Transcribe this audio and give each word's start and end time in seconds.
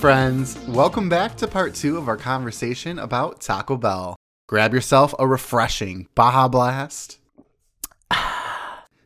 Hey, 0.00 0.02
friends. 0.02 0.58
Welcome 0.66 1.10
back 1.10 1.36
to 1.36 1.46
part 1.46 1.74
two 1.74 1.98
of 1.98 2.08
our 2.08 2.16
conversation 2.16 2.98
about 2.98 3.42
Taco 3.42 3.76
Bell. 3.76 4.16
Grab 4.48 4.72
yourself 4.72 5.14
a 5.18 5.26
refreshing 5.26 6.08
Baja 6.14 6.48
Blast. 6.48 7.18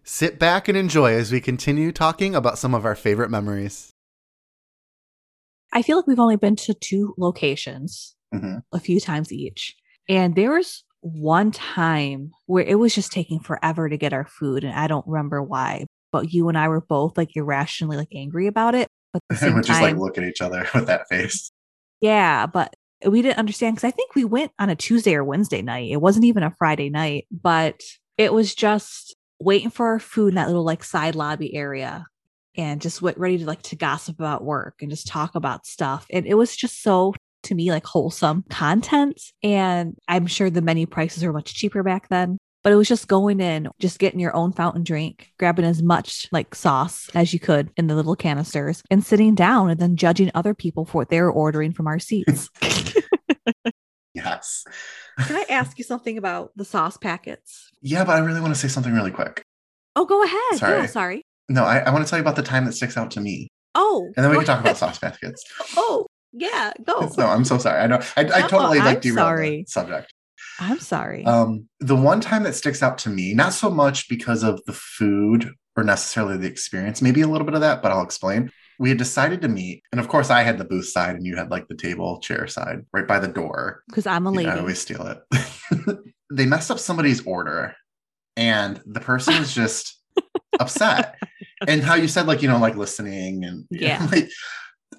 Sit 0.05 0.39
back 0.39 0.69
and 0.69 0.79
enjoy 0.79 1.15
as 1.15 1.33
we 1.33 1.41
continue 1.41 1.91
talking 1.91 2.37
about 2.37 2.59
some 2.59 2.75
of 2.77 2.85
our 2.85 2.95
favorite 2.95 3.29
memories. 3.29 3.91
I 5.73 5.83
feel 5.83 5.97
like 5.97 6.07
we've 6.07 6.21
only 6.21 6.37
been 6.37 6.55
to 6.55 6.75
two 6.75 7.13
locations 7.19 8.15
Mhm. 8.33 8.63
a 8.73 8.79
few 8.79 9.01
times 9.01 9.33
each. 9.33 9.75
And 10.09 10.37
there 10.37 10.53
was 10.53 10.85
one 11.01 11.51
time 11.51 12.31
where 12.47 12.63
it 12.65 12.79
was 12.79 12.95
just 12.95 13.11
taking 13.11 13.41
forever 13.41 13.89
to 13.89 13.97
get 13.97 14.13
our 14.13 14.27
food. 14.27 14.63
And 14.63 14.73
I 14.79 14.87
don't 14.87 15.09
remember 15.09 15.43
why, 15.43 15.87
but 16.13 16.33
you 16.33 16.49
and 16.49 16.57
I 16.57 16.69
were 16.69 16.81
both 16.83 17.19
like 17.19 17.31
irrationally 17.35 17.97
like 17.97 18.15
angry 18.15 18.47
about 18.47 18.77
it. 18.77 18.87
But 19.15 19.23
at 19.31 19.39
the 19.41 19.47
And 19.47 19.51
same 19.53 19.55
we 19.55 19.63
just 19.63 19.81
like 19.81 19.97
look 19.97 20.19
at 20.19 20.25
each 20.25 20.41
other 20.41 20.67
with 20.75 20.87
that 20.87 21.09
face. 21.09 21.51
yeah, 22.01 22.47
but 22.47 22.75
we 23.07 23.23
didn't 23.23 23.39
understand 23.39 23.77
because 23.77 23.89
I 23.89 23.91
think 23.91 24.15
we 24.15 24.25
went 24.25 24.53
on 24.59 24.71
a 24.71 24.77
Tuesday 24.77 25.15
or 25.15 25.25
Wednesday 25.25 25.63
night. 25.63 25.91
It 25.91 26.01
wasn't 26.01 26.25
even 26.25 26.43
a 26.43 26.55
Friday 26.59 26.91
night, 26.91 27.27
but 27.31 27.81
it 28.19 28.33
was 28.33 28.55
just 28.55 29.15
waiting 29.41 29.71
for 29.71 29.87
our 29.87 29.99
food 29.99 30.29
in 30.29 30.35
that 30.37 30.47
little 30.47 30.65
like 30.65 30.85
side 30.85 31.15
lobby 31.15 31.55
area 31.55 32.07
and 32.57 32.81
just 32.81 33.03
went 33.03 33.19
ready 33.19 33.39
to 33.39 33.45
like 33.47 33.63
to 33.63 33.77
gossip 33.77 34.19
about 34.19 34.45
work 34.45 34.77
and 34.81 34.91
just 34.91 35.07
talk 35.07 35.35
about 35.35 35.67
stuff. 35.67 36.07
And 36.11 36.27
it 36.27 36.35
was 36.35 36.57
just 36.57 36.83
so 36.83 37.15
to 37.45 37.55
me 37.55 37.71
like 37.71 37.85
wholesome 37.85 38.45
content. 38.49 39.21
And 39.43 39.97
I'm 40.09 40.27
sure 40.27 40.51
the 40.51 40.63
menu 40.63 40.87
prices 40.87 41.25
were 41.25 41.33
much 41.33 41.55
cheaper 41.55 41.83
back 41.83 42.09
then. 42.09 42.39
But 42.65 42.73
it 42.73 42.77
was 42.77 42.89
just 42.89 43.07
going 43.09 43.41
in, 43.41 43.69
just 43.79 43.99
getting 44.01 44.19
your 44.19 44.35
own 44.35 44.53
fountain 44.53 44.83
drink, 44.83 45.33
grabbing 45.39 45.67
as 45.67 45.83
much 45.83 46.27
like 46.33 46.55
sauce 46.55 47.11
as 47.15 47.33
you 47.33 47.39
could 47.39 47.71
in 47.77 47.87
the 47.87 47.95
little 47.95 48.17
canisters, 48.17 48.83
and 48.91 49.05
sitting 49.05 49.35
down 49.37 49.69
and 49.71 49.79
then 49.79 49.95
judging 49.97 50.31
other 50.35 50.55
people 50.55 50.85
for 50.87 50.99
what 51.03 51.11
they 51.11 51.21
were 51.21 51.31
ordering 51.31 51.73
from 51.73 51.87
our 51.87 51.99
seats. 51.99 52.49
Yes. 54.15 54.65
Can 55.27 55.35
I 55.37 55.45
ask 55.51 55.77
you 55.77 55.83
something 55.85 56.17
about 56.19 56.53
the 56.57 56.65
sauce 56.65 56.97
packets? 56.97 57.69
Yeah, 57.83 58.05
but 58.05 58.13
I 58.15 58.21
really 58.21 58.41
want 58.41 58.55
to 58.55 58.61
say 58.61 58.69
something 58.69 58.93
really 58.95 59.11
quick. 59.11 59.43
Oh, 59.97 60.07
go 60.07 60.23
ahead. 60.23 60.39
Yeah, 60.53 60.57
Sorry. 60.59 60.87
sorry. 60.89 61.23
No, 61.49 61.65
I, 61.65 61.79
I 61.79 61.91
want 61.91 62.05
to 62.07 62.11
tell 62.11 62.19
you 62.19 62.23
about 62.23 62.37
the 62.37 62.43
time 62.45 62.65
that 62.67 62.73
sticks 62.75 62.97
out 62.97 63.11
to 63.13 63.21
me. 63.21 63.49
Oh, 63.75 64.13
And 64.17 64.23
then 64.25 64.31
we 64.31 64.37
go 64.37 64.43
can 64.43 64.47
talk 64.47 64.61
about 64.61 64.77
sauce 64.77 65.01
packets. 65.01 65.43
Oh, 65.77 66.07
yeah, 66.33 66.73
go. 66.85 67.11
No, 67.19 67.27
I'm 67.27 67.45
so 67.45 67.59
sorry. 67.59 67.81
I 67.81 67.89
know 67.89 68.01
I, 68.17 68.21
I 68.23 68.41
No, 68.43 68.49
totally 68.49 68.79
like 68.79 68.97
I'm 68.99 69.01
derailed 69.01 69.17
sorry. 69.19 69.51
the 69.63 69.65
subject. 69.67 70.14
I'm 70.61 70.79
sorry. 70.79 71.25
Um, 71.25 71.69
the 71.81 71.97
one 71.97 72.21
time 72.21 72.43
that 72.45 72.55
sticks 72.55 72.83
out 72.83 72.99
to 72.99 73.11
me, 73.11 73.35
not 73.35 73.53
so 73.53 73.71
much 73.71 74.09
because 74.09 74.43
of 74.43 74.61
the 74.67 74.73
food 74.73 75.51
or 75.77 75.83
necessarily 75.85 76.37
the 76.37 76.47
experience, 76.47 77.03
maybe 77.03 77.21
a 77.23 77.27
little 77.29 77.45
bit 77.45 77.55
of 77.55 77.61
that, 77.63 77.83
but 77.83 77.91
I'll 77.93 78.05
explain. 78.05 78.51
We 78.79 78.89
had 78.89 78.99
decided 78.99 79.41
to 79.43 79.49
meet, 79.49 79.83
and 79.93 80.01
of 80.01 80.09
course, 80.09 80.31
I 80.31 80.43
had 80.43 80.59
the 80.59 80.65
booth 80.65 80.87
side, 80.89 81.15
and 81.17 81.25
you 81.25 81.37
had 81.37 81.51
like 81.51 81.69
the 81.69 81.77
table 81.77 82.19
chair 82.21 82.47
side 82.49 82.81
right 82.93 83.07
by 83.07 83.19
the 83.21 83.29
door. 83.29 83.83
Because 83.89 84.07
I'm 84.07 84.27
a 84.27 84.31
You 84.31 84.35
know, 84.35 84.39
lady. 84.39 84.51
I 84.51 84.59
always 84.59 84.81
steal 84.81 85.07
it. 85.07 85.99
they 86.33 86.47
messed 86.47 86.71
up 86.71 86.79
somebody's 86.81 87.25
order, 87.27 87.75
and 88.37 88.81
the 88.87 89.01
person 89.01 89.39
was 89.39 89.55
just 89.55 90.01
upset. 90.61 91.17
And 91.69 91.83
how 91.83 91.95
you 91.95 92.09
said, 92.09 92.27
like, 92.27 92.43
you 92.43 92.49
know, 92.49 92.59
like 92.59 92.77
listening, 92.77 93.45
and 93.45 93.65
Yeah. 93.71 94.07
like, 94.11 94.29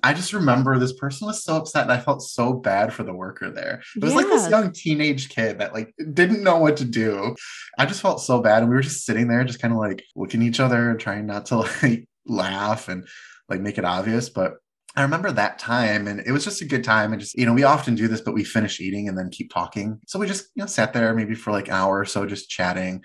I 0.05 0.13
just 0.13 0.33
remember 0.33 0.77
this 0.77 0.93
person 0.93 1.25
was 1.25 1.43
so 1.43 1.55
upset, 1.55 1.81
and 1.81 1.91
I 1.91 1.99
felt 1.99 2.21
so 2.21 2.53
bad 2.53 2.93
for 2.93 3.01
the 3.01 3.11
worker 3.11 3.49
there. 3.49 3.81
It 3.95 4.03
was 4.03 4.13
like 4.13 4.27
this 4.27 4.47
young 4.51 4.71
teenage 4.71 5.29
kid 5.29 5.57
that 5.57 5.73
like 5.73 5.95
didn't 6.13 6.43
know 6.43 6.57
what 6.57 6.77
to 6.77 6.85
do. 6.85 7.35
I 7.79 7.87
just 7.87 8.03
felt 8.03 8.21
so 8.21 8.39
bad, 8.39 8.61
and 8.61 8.69
we 8.69 8.75
were 8.75 8.83
just 8.83 9.03
sitting 9.03 9.27
there, 9.27 9.43
just 9.43 9.59
kind 9.59 9.73
of 9.73 9.79
like 9.79 10.03
looking 10.15 10.41
at 10.41 10.47
each 10.47 10.59
other, 10.59 10.91
and 10.91 10.99
trying 10.99 11.25
not 11.25 11.47
to 11.47 11.55
like 11.81 12.07
laugh 12.27 12.87
and 12.87 13.07
like 13.49 13.61
make 13.61 13.79
it 13.79 13.85
obvious, 13.85 14.29
but. 14.29 14.53
I 14.97 15.01
remember 15.01 15.29
that 15.29 15.59
time 15.59 16.07
and 16.07 16.21
it 16.21 16.31
was 16.31 16.45
just 16.45 16.61
a 16.61 16.65
good 16.65 16.85
time. 16.85 17.11
And 17.11 17.19
just, 17.19 17.37
you 17.37 17.45
know, 17.45 17.51
we 17.51 17.63
often 17.63 17.95
do 17.95 18.07
this, 18.07 18.21
but 18.21 18.33
we 18.33 18.45
finish 18.45 18.79
eating 18.79 19.09
and 19.09 19.17
then 19.17 19.29
keep 19.29 19.51
talking. 19.51 19.99
So 20.07 20.17
we 20.17 20.25
just, 20.25 20.45
you 20.55 20.63
know, 20.63 20.67
sat 20.67 20.93
there 20.93 21.13
maybe 21.13 21.35
for 21.35 21.51
like 21.51 21.67
an 21.67 21.73
hour 21.73 21.99
or 21.99 22.05
so, 22.05 22.25
just 22.25 22.49
chatting. 22.49 23.03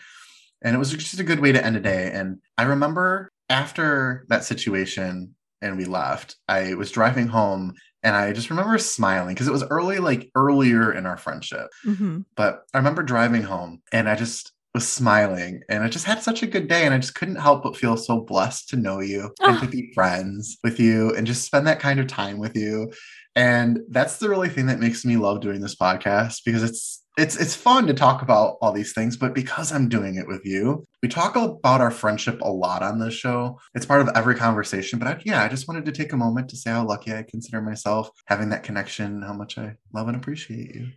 And 0.62 0.76
it 0.76 0.78
was 0.78 0.92
just 0.92 1.18
a 1.18 1.24
good 1.24 1.40
way 1.40 1.50
to 1.50 1.66
end 1.66 1.76
a 1.76 1.80
day. 1.80 2.12
And 2.12 2.38
I 2.56 2.62
remember 2.62 3.32
after 3.48 4.24
that 4.28 4.44
situation 4.44 5.34
and 5.62 5.76
we 5.76 5.84
left, 5.84 6.36
I 6.48 6.74
was 6.74 6.90
driving 6.90 7.28
home 7.28 7.74
and 8.02 8.16
I 8.16 8.32
just 8.32 8.50
remember 8.50 8.78
smiling 8.78 9.34
because 9.34 9.48
it 9.48 9.52
was 9.52 9.64
early, 9.64 9.98
like 9.98 10.30
earlier 10.34 10.92
in 10.92 11.06
our 11.06 11.16
friendship. 11.16 11.68
Mhm. 11.84 12.24
But 12.34 12.62
I 12.72 12.78
remember 12.78 13.02
driving 13.02 13.42
home 13.42 13.82
and 13.92 14.08
I 14.08 14.14
just 14.14 14.52
was 14.72 14.88
smiling 14.88 15.62
and 15.68 15.82
I 15.82 15.88
just 15.88 16.04
had 16.04 16.22
such 16.22 16.42
a 16.42 16.46
good 16.46 16.68
day 16.68 16.84
and 16.84 16.94
I 16.94 16.98
just 16.98 17.14
couldn't 17.16 17.36
help 17.36 17.64
but 17.64 17.76
feel 17.76 17.96
so 17.96 18.20
blessed 18.20 18.68
to 18.70 18.76
know 18.76 19.00
you 19.00 19.34
and 19.40 19.60
to 19.60 19.66
be 19.66 19.92
friends 19.94 20.58
with 20.62 20.78
you 20.78 21.14
and 21.14 21.26
just 21.26 21.44
spend 21.44 21.66
that 21.66 21.80
kind 21.80 21.98
of 21.98 22.06
time 22.06 22.38
with 22.38 22.56
you. 22.56 22.92
And 23.36 23.80
that's 23.90 24.18
the 24.18 24.28
really 24.28 24.48
thing 24.48 24.66
that 24.66 24.78
makes 24.78 25.04
me 25.04 25.16
love 25.16 25.40
doing 25.40 25.60
this 25.60 25.74
podcast 25.74 26.42
because 26.44 26.62
it's 26.62 27.02
it's 27.20 27.36
it's 27.36 27.54
fun 27.54 27.86
to 27.86 27.94
talk 27.94 28.22
about 28.22 28.56
all 28.60 28.72
these 28.72 28.92
things, 28.92 29.16
but 29.16 29.34
because 29.34 29.72
I'm 29.72 29.88
doing 29.88 30.16
it 30.16 30.26
with 30.26 30.44
you, 30.44 30.86
we 31.02 31.08
talk 31.08 31.36
about 31.36 31.80
our 31.80 31.90
friendship 31.90 32.40
a 32.40 32.50
lot 32.50 32.82
on 32.82 32.98
this 32.98 33.14
show. 33.14 33.58
It's 33.74 33.86
part 33.86 34.00
of 34.00 34.08
every 34.16 34.34
conversation. 34.34 34.98
But 34.98 35.08
I, 35.08 35.22
yeah, 35.24 35.42
I 35.42 35.48
just 35.48 35.68
wanted 35.68 35.84
to 35.84 35.92
take 35.92 36.12
a 36.12 36.16
moment 36.16 36.48
to 36.50 36.56
say 36.56 36.70
how 36.70 36.86
lucky 36.86 37.12
I 37.12 37.22
consider 37.22 37.60
myself 37.60 38.10
having 38.26 38.48
that 38.50 38.62
connection, 38.62 39.22
how 39.22 39.34
much 39.34 39.58
I 39.58 39.76
love 39.92 40.08
and 40.08 40.16
appreciate 40.16 40.74
you. 40.74 40.88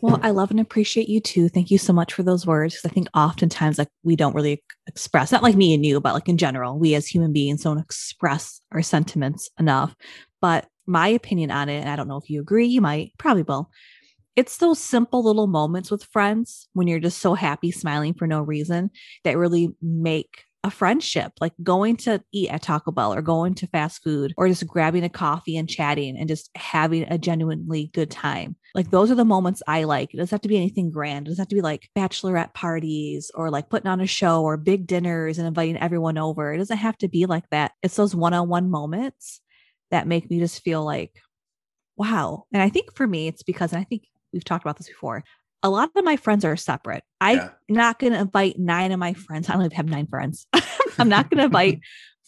Well, 0.00 0.20
I 0.22 0.32
love 0.32 0.50
and 0.50 0.60
appreciate 0.60 1.08
you 1.08 1.18
too. 1.20 1.48
Thank 1.48 1.70
you 1.70 1.78
so 1.78 1.94
much 1.94 2.12
for 2.12 2.22
those 2.22 2.46
words. 2.46 2.74
'cause 2.74 2.90
I 2.90 2.92
think 2.92 3.08
oftentimes 3.14 3.78
like 3.78 3.88
we 4.02 4.16
don't 4.16 4.34
really 4.34 4.62
express, 4.86 5.32
not 5.32 5.42
like 5.42 5.56
me 5.56 5.72
and 5.72 5.84
you, 5.86 5.98
but 5.98 6.12
like 6.12 6.28
in 6.28 6.36
general, 6.36 6.78
we 6.78 6.94
as 6.94 7.06
human 7.06 7.32
beings 7.32 7.62
don't 7.62 7.78
express 7.78 8.60
our 8.72 8.82
sentiments 8.82 9.48
enough. 9.58 9.94
But 10.42 10.66
my 10.86 11.08
opinion 11.08 11.50
on 11.50 11.70
it, 11.70 11.80
and 11.80 11.88
I 11.88 11.96
don't 11.96 12.08
know 12.08 12.18
if 12.18 12.28
you 12.28 12.42
agree, 12.42 12.66
you 12.66 12.82
might, 12.82 13.12
probably 13.16 13.44
will. 13.44 13.70
It's 14.36 14.56
those 14.56 14.80
simple 14.80 15.24
little 15.24 15.46
moments 15.46 15.90
with 15.90 16.04
friends 16.04 16.68
when 16.72 16.88
you're 16.88 17.00
just 17.00 17.18
so 17.18 17.34
happy, 17.34 17.70
smiling 17.70 18.14
for 18.14 18.26
no 18.26 18.40
reason 18.40 18.90
that 19.22 19.38
really 19.38 19.70
make 19.80 20.44
a 20.64 20.70
friendship, 20.70 21.30
like 21.42 21.52
going 21.62 21.94
to 21.94 22.22
eat 22.32 22.48
at 22.48 22.62
Taco 22.62 22.90
Bell 22.90 23.12
or 23.12 23.20
going 23.20 23.54
to 23.56 23.66
fast 23.66 24.02
food 24.02 24.32
or 24.38 24.48
just 24.48 24.66
grabbing 24.66 25.04
a 25.04 25.10
coffee 25.10 25.58
and 25.58 25.68
chatting 25.68 26.16
and 26.16 26.26
just 26.26 26.48
having 26.56 27.02
a 27.04 27.18
genuinely 27.18 27.90
good 27.92 28.10
time. 28.10 28.56
Like 28.74 28.90
those 28.90 29.10
are 29.10 29.14
the 29.14 29.26
moments 29.26 29.62
I 29.68 29.84
like. 29.84 30.14
It 30.14 30.16
doesn't 30.16 30.34
have 30.34 30.40
to 30.40 30.48
be 30.48 30.56
anything 30.56 30.90
grand. 30.90 31.26
It 31.26 31.30
doesn't 31.30 31.42
have 31.42 31.48
to 31.48 31.54
be 31.54 31.60
like 31.60 31.90
bachelorette 31.94 32.54
parties 32.54 33.30
or 33.34 33.50
like 33.50 33.68
putting 33.68 33.90
on 33.90 34.00
a 34.00 34.06
show 34.06 34.42
or 34.42 34.56
big 34.56 34.86
dinners 34.86 35.36
and 35.36 35.46
inviting 35.46 35.76
everyone 35.76 36.16
over. 36.16 36.54
It 36.54 36.58
doesn't 36.58 36.78
have 36.78 36.96
to 36.98 37.08
be 37.08 37.26
like 37.26 37.44
that. 37.50 37.72
It's 37.82 37.96
those 37.96 38.14
one-on-one 38.14 38.70
moments 38.70 39.42
that 39.90 40.08
make 40.08 40.30
me 40.30 40.38
just 40.38 40.62
feel 40.62 40.82
like, 40.82 41.12
wow. 41.96 42.46
And 42.54 42.62
I 42.62 42.70
think 42.70 42.96
for 42.96 43.06
me, 43.06 43.28
it's 43.28 43.42
because, 43.42 43.74
I 43.74 43.84
think 43.84 44.04
we've 44.34 44.44
talked 44.44 44.64
about 44.64 44.76
this 44.76 44.88
before. 44.88 45.24
A 45.62 45.70
lot 45.70 45.90
of 45.96 46.04
my 46.04 46.16
friends 46.16 46.44
are 46.44 46.56
separate. 46.56 47.02
I'm 47.22 47.38
Yeah. 47.38 47.50
not 47.70 47.98
going 47.98 48.12
to 48.12 48.18
invite 48.20 48.58
nine 48.58 48.92
of 48.92 48.98
my 48.98 49.14
friends. 49.14 49.48
I 49.48 49.54
don't 49.54 49.62
even 49.62 49.76
have 49.76 49.86
nine 49.88 50.06
friends. 50.06 50.46
I'm 50.98 51.08
not 51.08 51.30
going 51.30 51.38
to 51.38 51.44
invite 51.44 51.80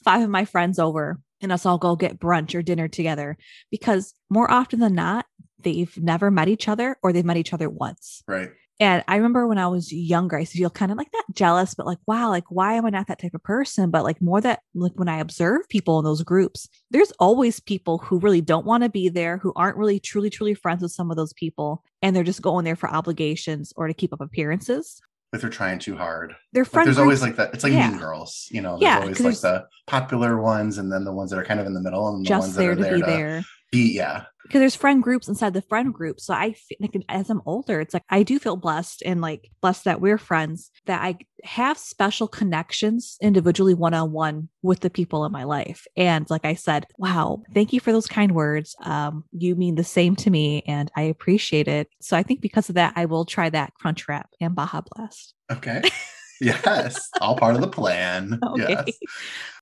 five 0.04 0.22
of 0.22 0.30
my 0.30 0.46
friends 0.46 0.78
over 0.78 1.18
and 1.42 1.52
us 1.52 1.66
all 1.66 1.76
go 1.76 1.96
get 1.96 2.18
brunch 2.18 2.54
or 2.54 2.62
dinner 2.62 2.88
together 2.88 3.36
because 3.70 4.14
more 4.30 4.50
often 4.50 4.80
than 4.80 4.94
not, 4.94 5.26
they've 5.60 5.94
never 5.98 6.30
met 6.30 6.48
each 6.48 6.66
other 6.68 6.96
or 7.02 7.12
they've 7.12 7.24
met 7.26 7.36
each 7.36 7.52
other 7.52 7.68
once. 7.68 8.22
Right. 8.26 8.50
And 8.78 9.02
I 9.08 9.16
remember 9.16 9.46
when 9.46 9.56
I 9.58 9.68
was 9.68 9.90
younger, 9.90 10.36
I 10.36 10.40
used 10.40 10.52
to 10.52 10.58
feel 10.58 10.68
kind 10.68 10.92
of 10.92 10.98
like 10.98 11.10
that 11.12 11.24
jealous, 11.32 11.74
but 11.74 11.86
like, 11.86 11.98
wow, 12.06 12.28
like, 12.28 12.44
why 12.50 12.74
am 12.74 12.84
I 12.84 12.90
not 12.90 13.06
that 13.06 13.18
type 13.18 13.34
of 13.34 13.42
person? 13.42 13.90
But 13.90 14.04
like, 14.04 14.20
more 14.20 14.40
that, 14.42 14.60
like, 14.74 14.92
when 14.96 15.08
I 15.08 15.18
observe 15.18 15.66
people 15.70 15.98
in 15.98 16.04
those 16.04 16.22
groups, 16.22 16.68
there's 16.90 17.10
always 17.12 17.58
people 17.58 17.98
who 17.98 18.18
really 18.18 18.42
don't 18.42 18.66
want 18.66 18.82
to 18.82 18.90
be 18.90 19.08
there, 19.08 19.38
who 19.38 19.52
aren't 19.56 19.78
really 19.78 19.98
truly, 19.98 20.28
truly 20.28 20.52
friends 20.54 20.82
with 20.82 20.92
some 20.92 21.10
of 21.10 21.16
those 21.16 21.32
people. 21.32 21.82
And 22.02 22.14
they're 22.14 22.22
just 22.22 22.42
going 22.42 22.64
there 22.66 22.76
for 22.76 22.90
obligations 22.90 23.72
or 23.76 23.88
to 23.88 23.94
keep 23.94 24.12
up 24.12 24.20
appearances. 24.20 25.00
If 25.32 25.40
they're 25.40 25.50
trying 25.50 25.78
too 25.78 25.96
hard. 25.96 26.36
They're 26.52 26.64
Like 26.64 26.70
friend 26.72 26.86
there's 26.86 26.98
always 26.98 27.22
like 27.22 27.36
that. 27.36 27.52
It's 27.54 27.64
like 27.64 27.72
Yeah. 27.72 27.90
mean 27.90 27.98
girls, 27.98 28.46
you 28.50 28.60
know, 28.60 28.78
there's 28.78 28.82
Yeah, 28.82 29.00
always 29.00 29.20
like 29.20 29.40
the 29.40 29.66
popular 29.86 30.40
ones 30.40 30.78
and 30.78 30.92
then 30.92 31.04
the 31.04 31.12
ones 31.12 31.30
that 31.30 31.38
are 31.38 31.44
kind 31.44 31.60
of 31.60 31.66
in 31.66 31.74
the 31.74 31.80
middle 31.80 32.08
and 32.08 32.24
the 32.24 32.30
ones 32.30 32.44
just 32.44 32.56
that 32.56 32.62
there 32.62 32.72
are 32.72 32.76
to 32.76 32.82
there 32.82 32.94
be 32.94 33.00
to 33.00 33.06
there. 33.06 33.44
Yeah. 33.72 34.24
because 34.42 34.60
there's 34.60 34.76
friend 34.76 35.02
groups 35.02 35.28
inside 35.28 35.54
the 35.54 35.62
friend 35.62 35.92
group. 35.92 36.20
So 36.20 36.32
I 36.34 36.52
feel 36.52 36.78
like 36.80 36.96
as 37.08 37.30
I'm 37.30 37.42
older, 37.46 37.80
it's 37.80 37.94
like 37.94 38.04
I 38.10 38.22
do 38.22 38.38
feel 38.38 38.56
blessed 38.56 39.02
and 39.04 39.20
like 39.20 39.50
blessed 39.60 39.84
that 39.84 40.00
we're 40.00 40.18
friends, 40.18 40.70
that 40.86 41.02
I 41.02 41.18
have 41.44 41.78
special 41.78 42.28
connections 42.28 43.16
individually 43.20 43.74
one 43.74 43.94
on 43.94 44.12
one 44.12 44.48
with 44.62 44.80
the 44.80 44.90
people 44.90 45.24
in 45.24 45.32
my 45.32 45.44
life. 45.44 45.86
And 45.96 46.28
like 46.30 46.44
I 46.44 46.54
said, 46.54 46.86
wow, 46.98 47.42
thank 47.54 47.72
you 47.72 47.80
for 47.80 47.92
those 47.92 48.06
kind 48.06 48.32
words. 48.32 48.74
Um, 48.82 49.24
you 49.32 49.56
mean 49.56 49.74
the 49.74 49.84
same 49.84 50.16
to 50.16 50.30
me 50.30 50.62
and 50.66 50.90
I 50.96 51.02
appreciate 51.02 51.68
it. 51.68 51.88
So 52.00 52.16
I 52.16 52.22
think 52.22 52.40
because 52.40 52.68
of 52.68 52.74
that, 52.76 52.92
I 52.96 53.06
will 53.06 53.24
try 53.24 53.50
that 53.50 53.74
crunch 53.74 54.08
wrap 54.08 54.30
and 54.40 54.54
Baja 54.54 54.82
Blast. 54.82 55.34
Okay. 55.50 55.82
yes. 56.40 57.08
All 57.20 57.36
part 57.36 57.54
of 57.54 57.60
the 57.60 57.68
plan. 57.68 58.38
Okay. 58.46 58.76
Yes. 58.86 58.96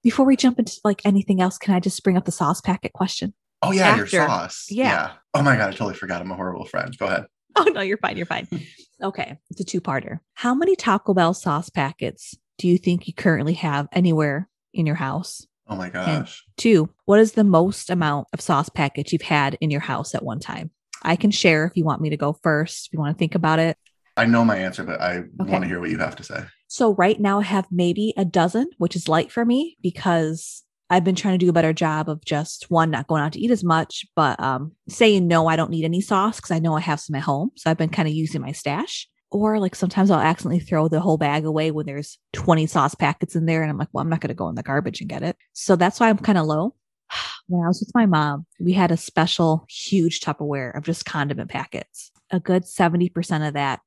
Before 0.02 0.26
we 0.26 0.36
jump 0.36 0.58
into 0.58 0.78
like 0.84 1.00
anything 1.04 1.40
else, 1.40 1.58
can 1.58 1.74
I 1.74 1.80
just 1.80 2.02
bring 2.04 2.16
up 2.16 2.26
the 2.26 2.32
sauce 2.32 2.60
packet 2.60 2.92
question? 2.92 3.32
Oh 3.64 3.72
yeah, 3.72 3.96
your 3.96 4.06
sauce. 4.06 4.66
Yeah. 4.70 5.12
Oh 5.32 5.42
my 5.42 5.56
god, 5.56 5.68
I 5.68 5.72
totally 5.72 5.94
forgot. 5.94 6.20
I'm 6.20 6.30
a 6.30 6.36
horrible 6.36 6.64
friend. 6.64 6.96
Go 6.98 7.06
ahead. 7.06 7.24
Oh 7.56 7.70
no, 7.72 7.82
you're 7.82 7.98
fine. 7.98 8.16
You're 8.16 8.26
fine. 8.26 8.48
Okay, 9.02 9.36
it's 9.50 9.60
a 9.60 9.64
two-parter. 9.64 10.20
How 10.34 10.54
many 10.54 10.76
Taco 10.76 11.14
Bell 11.14 11.34
sauce 11.34 11.68
packets 11.68 12.34
do 12.58 12.68
you 12.68 12.78
think 12.78 13.06
you 13.08 13.12
currently 13.12 13.54
have 13.54 13.88
anywhere 13.92 14.48
in 14.72 14.86
your 14.86 14.94
house? 14.94 15.46
Oh 15.68 15.74
my 15.76 15.88
gosh. 15.88 16.44
Two, 16.56 16.88
what 17.04 17.18
is 17.20 17.32
the 17.32 17.44
most 17.44 17.90
amount 17.90 18.28
of 18.32 18.40
sauce 18.40 18.68
packets 18.68 19.12
you've 19.12 19.22
had 19.22 19.58
in 19.60 19.70
your 19.70 19.80
house 19.80 20.14
at 20.14 20.24
one 20.24 20.38
time? 20.40 20.70
I 21.02 21.16
can 21.16 21.30
share 21.32 21.64
if 21.66 21.76
you 21.76 21.84
want 21.84 22.00
me 22.02 22.10
to 22.10 22.16
go 22.16 22.32
first, 22.42 22.86
if 22.86 22.92
you 22.92 22.98
want 22.98 23.14
to 23.16 23.18
think 23.18 23.34
about 23.34 23.58
it. 23.58 23.76
I 24.16 24.26
know 24.26 24.44
my 24.44 24.56
answer, 24.56 24.82
but 24.84 25.00
I 25.00 25.18
Okay. 25.18 25.50
want 25.52 25.62
to 25.62 25.68
hear 25.68 25.80
what 25.80 25.90
you 25.90 25.98
have 25.98 26.16
to 26.16 26.22
say. 26.24 26.44
So 26.68 26.94
right 26.94 27.20
now 27.20 27.40
I 27.40 27.44
have 27.44 27.66
maybe 27.70 28.14
a 28.16 28.24
dozen, 28.24 28.68
which 28.78 28.96
is 28.96 29.08
light 29.08 29.30
for 29.30 29.44
me 29.44 29.76
because 29.80 30.63
I've 30.90 31.04
been 31.04 31.14
trying 31.14 31.38
to 31.38 31.44
do 31.44 31.48
a 31.48 31.54
better 31.54 31.72
job 31.72 32.08
of 32.08 32.24
just 32.24 32.70
one, 32.70 32.90
not 32.90 33.06
going 33.06 33.22
out 33.22 33.32
to 33.32 33.40
eat 33.40 33.50
as 33.50 33.64
much, 33.64 34.04
but 34.14 34.38
um, 34.40 34.72
saying 34.88 35.26
no, 35.26 35.46
I 35.46 35.56
don't 35.56 35.70
need 35.70 35.84
any 35.84 36.00
sauce 36.00 36.36
because 36.36 36.50
I 36.50 36.58
know 36.58 36.76
I 36.76 36.80
have 36.80 37.00
some 37.00 37.16
at 37.16 37.22
home. 37.22 37.50
So 37.56 37.70
I've 37.70 37.78
been 37.78 37.88
kind 37.88 38.08
of 38.08 38.14
using 38.14 38.42
my 38.42 38.52
stash. 38.52 39.08
Or 39.30 39.58
like 39.58 39.74
sometimes 39.74 40.10
I'll 40.10 40.20
accidentally 40.20 40.60
throw 40.60 40.86
the 40.86 41.00
whole 41.00 41.16
bag 41.18 41.44
away 41.44 41.72
when 41.72 41.86
there's 41.86 42.18
20 42.34 42.66
sauce 42.66 42.94
packets 42.94 43.34
in 43.34 43.46
there. 43.46 43.62
And 43.62 43.70
I'm 43.70 43.78
like, 43.78 43.88
well, 43.92 44.02
I'm 44.02 44.08
not 44.08 44.20
going 44.20 44.28
to 44.28 44.34
go 44.34 44.48
in 44.48 44.54
the 44.54 44.62
garbage 44.62 45.00
and 45.00 45.10
get 45.10 45.24
it. 45.24 45.36
So 45.54 45.74
that's 45.74 45.98
why 45.98 46.08
I'm 46.08 46.18
kind 46.18 46.38
of 46.38 46.46
low. 46.46 46.74
When 47.46 47.62
I 47.62 47.68
was 47.68 47.80
with 47.80 47.94
my 47.94 48.06
mom, 48.06 48.46
we 48.58 48.72
had 48.72 48.90
a 48.90 48.96
special 48.96 49.66
huge 49.68 50.20
Tupperware 50.20 50.74
of 50.74 50.84
just 50.84 51.04
condiment 51.04 51.50
packets. 51.50 52.10
A 52.30 52.40
good 52.40 52.62
70% 52.62 53.46
of 53.46 53.52
that 53.52 53.80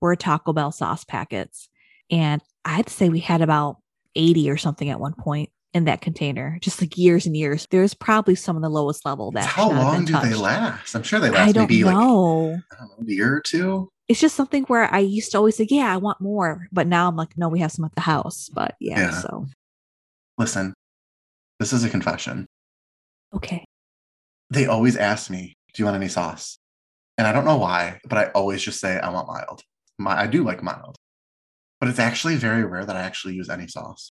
were 0.00 0.14
Taco 0.14 0.52
Bell 0.52 0.70
sauce 0.70 1.02
packets. 1.02 1.68
And 2.08 2.40
I'd 2.64 2.88
say 2.88 3.08
we 3.08 3.18
had 3.18 3.42
about 3.42 3.78
80 4.14 4.48
or 4.48 4.56
something 4.56 4.90
at 4.90 5.00
one 5.00 5.14
point 5.14 5.50
in 5.72 5.84
that 5.84 6.00
container, 6.00 6.58
just 6.60 6.80
like 6.80 6.98
years 6.98 7.26
and 7.26 7.36
years. 7.36 7.66
There's 7.70 7.94
probably 7.94 8.34
some 8.34 8.56
of 8.56 8.62
the 8.62 8.68
lowest 8.68 9.04
level 9.06 9.30
that. 9.32 9.46
How 9.46 9.68
should 9.68 9.74
not 9.74 9.82
have 9.84 9.92
long 9.94 10.04
do 10.04 10.20
they 10.28 10.34
last? 10.34 10.94
I'm 10.94 11.02
sure 11.02 11.20
they 11.20 11.28
I 11.28 11.30
last 11.30 11.54
don't 11.54 11.62
maybe 11.70 11.84
like. 11.84 11.94
I 11.94 11.98
don't 11.98 12.08
know, 12.80 12.96
a 13.00 13.04
year 13.10 13.36
or 13.36 13.40
two. 13.40 13.88
it's 14.08 14.20
just 14.20 14.34
something 14.34 14.64
where 14.64 14.92
I 14.92 14.98
used 14.98 15.30
to 15.32 15.38
always 15.38 15.56
say, 15.56 15.66
Yeah, 15.70 15.92
I 15.92 15.96
want 15.98 16.20
more. 16.20 16.66
But 16.72 16.86
now 16.88 17.06
I'm 17.08 17.16
like, 17.16 17.36
No, 17.38 17.48
we 17.48 17.60
have 17.60 17.70
some 17.72 17.84
at 17.84 17.94
the 17.94 18.00
house. 18.00 18.48
But 18.52 18.74
yeah, 18.80 18.98
Yeah. 18.98 19.20
so 19.20 19.46
Listen, 20.38 20.74
this 21.58 21.72
is 21.72 21.84
a 21.84 21.90
confession. 21.90 22.46
okay. 23.34 23.64
They 24.52 24.66
always 24.66 24.96
ask 24.96 25.30
me, 25.30 25.54
"Do 25.74 25.80
you 25.80 25.84
want 25.84 25.94
any 25.94 26.08
sauce?" 26.08 26.58
And 27.16 27.24
I 27.28 27.32
don't 27.32 27.44
know 27.44 27.58
why, 27.58 28.00
but 28.08 28.18
I 28.18 28.24
always 28.32 28.62
just 28.62 28.80
say 28.80 28.98
I 28.98 29.08
want 29.10 29.28
mild. 29.28 29.62
My, 29.98 30.18
I 30.22 30.26
do 30.26 30.42
like 30.42 30.60
mild, 30.62 30.96
but 31.78 31.88
it's 31.88 32.00
actually 32.00 32.34
very 32.34 32.64
rare 32.64 32.84
that 32.84 32.96
I 32.96 33.02
actually 33.02 33.34
use 33.34 33.48
any 33.48 33.68
sauce. 33.68 34.10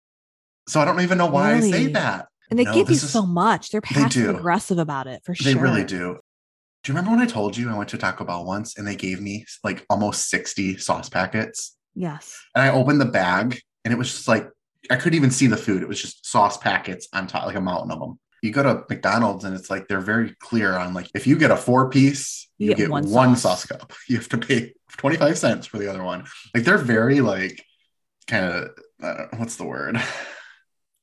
So 0.67 0.79
I 0.79 0.85
don't 0.85 1.01
even 1.01 1.17
know 1.17 1.27
why 1.27 1.53
I 1.55 1.59
say 1.59 1.87
that. 1.87 2.27
And 2.49 2.59
they 2.59 2.63
No, 2.63 2.73
give 2.73 2.89
you 2.89 2.95
is- 2.95 3.09
so 3.09 3.25
much. 3.25 3.71
They're 3.71 3.81
passive 3.81 4.11
do. 4.11 4.35
aggressive 4.37 4.77
about 4.77 5.07
it 5.07 5.21
for 5.23 5.33
They 5.33 5.43
sure. 5.51 5.53
They 5.53 5.59
really 5.59 5.83
do. 5.83 6.17
Do 6.83 6.91
you 6.91 6.95
remember 6.97 7.11
when 7.11 7.19
I 7.19 7.25
told 7.25 7.57
you 7.57 7.69
I 7.71 7.75
went 7.77 7.89
to 7.89 7.97
Taco 7.97 8.23
Bell 8.25 8.45
once 8.45 8.77
and 8.77 8.87
they 8.87 8.95
gave 8.95 9.19
me 9.19 9.45
like 9.63 9.83
almost 9.89 10.29
60 10.29 10.77
sauce 10.77 11.09
packets? 11.09 11.75
Yes. 11.95 12.37
And 12.53 12.63
I 12.63 12.69
opened 12.71 13.01
the 13.01 13.05
bag 13.05 13.59
and 13.83 13.91
it 13.93 13.97
was 13.97 14.11
just 14.11 14.27
like, 14.27 14.47
I 14.91 14.95
couldn't 14.97 15.17
even 15.17 15.31
see 15.31 15.47
the 15.47 15.57
food. 15.57 15.81
It 15.81 15.87
was 15.87 15.99
just 15.99 16.23
sauce 16.27 16.57
packets 16.57 17.07
on 17.11 17.25
top, 17.25 17.47
like 17.47 17.55
a 17.55 17.61
mountain 17.61 17.89
of 17.91 17.99
them. 17.99 18.19
You 18.43 18.51
go 18.51 18.61
to 18.61 18.83
McDonald's 18.87 19.43
and 19.45 19.55
it's 19.55 19.71
like 19.71 19.87
they're 19.87 19.99
very 19.99 20.35
clear 20.39 20.73
on 20.77 20.93
like 20.93 21.09
if 21.15 21.25
you 21.25 21.37
get 21.39 21.49
a 21.49 21.57
four 21.57 21.89
piece, 21.89 22.47
you, 22.59 22.75
get, 22.75 22.91
one, 22.91 23.07
sauce. 23.35 23.41
sauce 23.41 23.65
cup. 23.65 23.91
You 24.07 24.17
have 24.17 24.29
to 24.29 24.37
pay 24.37 24.73
25 24.97 25.37
cents 25.39 25.65
for 25.65 25.79
the 25.79 25.89
other 25.89 26.03
one. 26.03 26.25
Like 26.53 26.63
they're 26.65 26.77
very 26.77 27.21
like 27.21 27.63
kind 28.27 28.45
of 28.45 28.69
uh, 29.01 29.25
what's 29.37 29.55
the 29.55 29.65
word? 29.65 29.99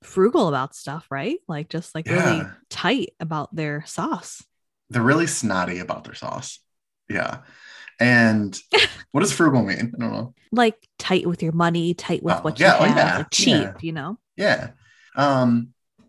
Frugal 0.03 0.49
about 0.49 0.75
stuff, 0.75 1.07
right? 1.11 1.39
Like 1.49 1.69
just 1.69 1.95
like 1.95 2.07
really 2.07 2.43
tight 2.69 3.15
about 3.21 3.55
their 3.55 3.85
sauce. 3.87 4.45
They're 4.91 5.03
really 5.03 5.27
snotty 5.27 5.79
about 5.79 6.05
their 6.05 6.15
sauce. 6.15 6.59
Yeah. 7.09 7.39
And 8.01 8.59
what 9.13 9.21
does 9.21 9.33
frugal 9.33 9.63
mean? 9.63 9.93
I 9.95 10.01
don't 10.01 10.13
know. 10.13 10.35
Like 10.51 10.77
tight 10.99 11.27
with 11.27 11.43
your 11.43 11.53
money, 11.53 11.95
tight 11.95 12.23
with 12.23 12.35
Oh, 12.35 12.41
what 12.41 12.59
yeah, 12.59 12.79
you 12.79 12.85
oh, 12.85 12.89
have, 12.89 12.97
yeah, 12.97 13.17
like 13.19 13.31
cheap, 13.31 13.55
yeah. 13.55 13.75
you 13.81 13.93
know? 13.93 14.19
Yeah. 14.37 14.71
Um, 15.15 15.69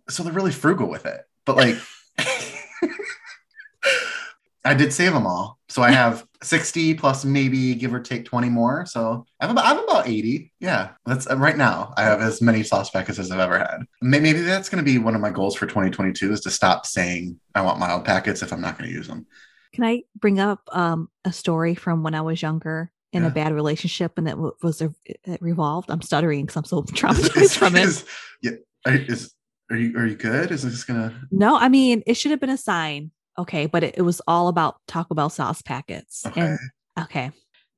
so 0.10 0.24
they're 0.24 0.34
really 0.34 0.52
frugal 0.52 0.90
with 0.90 1.06
it. 1.06 1.22
But 1.46 1.58
like 1.58 1.78
I 4.66 4.74
did 4.74 4.94
save 4.94 5.14
them 5.14 5.28
all. 5.28 5.60
So 5.70 5.82
I 5.82 5.92
have 5.92 6.26
60 6.44 6.94
plus 6.96 7.26
maybe 7.26 7.74
give 7.76 7.94
or 7.94 8.00
take 8.00 8.26
20 8.26 8.50
more. 8.50 8.86
So 8.86 9.26
I 9.40 9.46
have 9.46 9.52
about, 9.52 9.66
I 9.66 9.68
have 9.70 9.84
about 9.84 10.08
80. 10.08 10.52
Yeah. 10.60 10.90
That's 11.06 11.30
uh, 11.30 11.38
right 11.38 11.58
now. 11.58 11.94
I 11.98 12.04
have 12.04 12.22
as 12.22 12.42
many 12.42 12.64
sauce 12.64 12.90
packets 12.90 13.20
as 13.20 13.32
I've 13.32 13.40
ever 13.40 13.58
had. 13.60 13.80
May- 14.02 14.20
Maybe 14.20 14.42
that's 14.42 14.70
going 14.70 14.84
to 14.84 14.90
be 14.90 14.98
one 14.98 15.16
of 15.16 15.22
my 15.22 15.30
goals 15.32 15.56
for 15.56 15.66
2022 15.66 16.32
is 16.34 16.42
to 16.42 16.52
stop 16.52 16.86
saying 16.86 17.40
I 17.56 17.62
want 17.62 17.80
mild 17.80 18.06
packets 18.06 18.42
if 18.42 18.52
I'm 18.54 18.62
not 18.62 18.78
going 18.78 18.90
to 18.90 18.96
use 18.96 19.08
them. 19.08 19.26
Can 19.74 19.84
I 19.84 20.04
bring 20.20 20.40
up 20.40 20.62
um, 20.72 21.10
a 21.26 21.32
story 21.34 21.76
from 21.76 22.04
when 22.04 22.14
I 22.16 22.22
was 22.22 22.42
younger 22.42 22.92
in 23.12 23.24
Yeah. 23.24 23.30
a 23.30 23.32
bad 23.32 23.54
relationship 23.54 24.18
and 24.18 24.28
it 24.28 24.32
w- 24.32 24.54
was 24.62 24.82
a, 24.82 24.94
it 25.06 25.42
revolved? 25.42 25.90
I'm 25.92 26.02
stuttering 26.02 26.46
because 26.46 26.58
I'm 26.58 26.66
so 26.66 26.82
traumatized 26.84 27.38
is, 27.42 27.56
from 27.58 27.76
it. 27.76 27.84
is- 27.86 28.06
yeah. 28.42 28.52
Is, 28.86 29.34
are 29.72 29.78
you, 29.78 29.98
are 29.98 30.06
you 30.06 30.16
good? 30.16 30.52
Is 30.52 30.64
this 30.64 30.84
going 30.84 31.00
to, 31.10 31.16
No, 31.32 31.58
I 31.58 31.70
mean, 31.70 32.04
it 32.06 32.16
should 32.16 32.32
have 32.32 32.40
been 32.42 32.50
a 32.50 32.58
sign. 32.58 33.12
Okay. 33.38 33.66
But 33.66 33.84
it, 33.84 33.96
it 33.98 34.02
was 34.02 34.22
all 34.28 34.48
about 34.48 34.76
Taco 34.88 35.16
Bell 35.16 35.30
sauce 35.30 35.62
packets. 35.62 36.26
okay. 36.26 36.42
And 36.42 36.60
okay. 37.00 37.32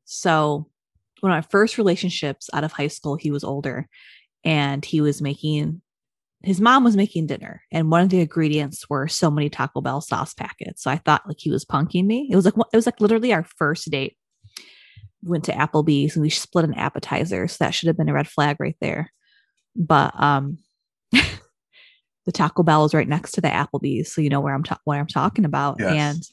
So, 0.05 0.69
one 1.21 1.31
of 1.31 1.37
my 1.37 1.47
first 1.49 1.77
relationships 1.77 2.49
out 2.53 2.63
of 2.63 2.71
high 2.71 2.87
school, 2.87 3.15
he 3.15 3.31
was 3.31 3.43
older 3.43 3.87
and 4.43 4.85
he 4.85 5.01
was 5.01 5.21
making 5.21 5.81
his 6.45 6.61
mom 6.61 6.83
was 6.83 6.95
making 6.95 7.25
dinner 7.25 7.63
and 7.71 7.89
one 7.89 8.01
of 8.01 8.09
the 8.09 8.19
ingredients 8.19 8.87
were 8.87 9.07
so 9.07 9.31
many 9.31 9.49
Taco 9.49 9.81
Bell 9.81 9.99
sauce 9.99 10.33
packets. 10.35 10.83
So 10.83 10.91
I 10.91 10.97
thought 10.97 11.27
like 11.27 11.39
he 11.39 11.49
was 11.49 11.65
punking 11.65 12.05
me. 12.05 12.29
It 12.31 12.35
was 12.35 12.45
like 12.45 12.53
it 12.55 12.75
was 12.75 12.85
like 12.85 13.01
literally 13.01 13.33
our 13.33 13.45
first 13.57 13.89
date. 13.89 14.15
Went 15.23 15.45
to 15.45 15.53
Applebee's 15.53 16.15
and 16.15 16.21
we 16.21 16.29
split 16.29 16.65
an 16.65 16.75
appetizer. 16.75 17.47
So 17.47 17.63
that 17.63 17.73
should 17.73 17.87
have 17.87 17.97
been 17.97 18.09
a 18.09 18.13
red 18.13 18.27
flag 18.27 18.57
right 18.59 18.77
there. 18.79 19.11
But 19.75 20.13
um 20.21 20.59
the 22.25 22.31
Taco 22.31 22.63
Bell 22.63 22.85
is 22.85 22.93
right 22.93 23.07
next 23.07 23.33
to 23.33 23.41
the 23.41 23.47
Applebee's, 23.47 24.13
so 24.13 24.21
you 24.21 24.29
know 24.29 24.41
where 24.41 24.53
I'm 24.53 24.63
ta- 24.63 24.79
what 24.83 24.97
I'm 24.97 25.07
talking 25.07 25.45
about. 25.45 25.77
Yes. 25.79 25.91
And 26.15 26.23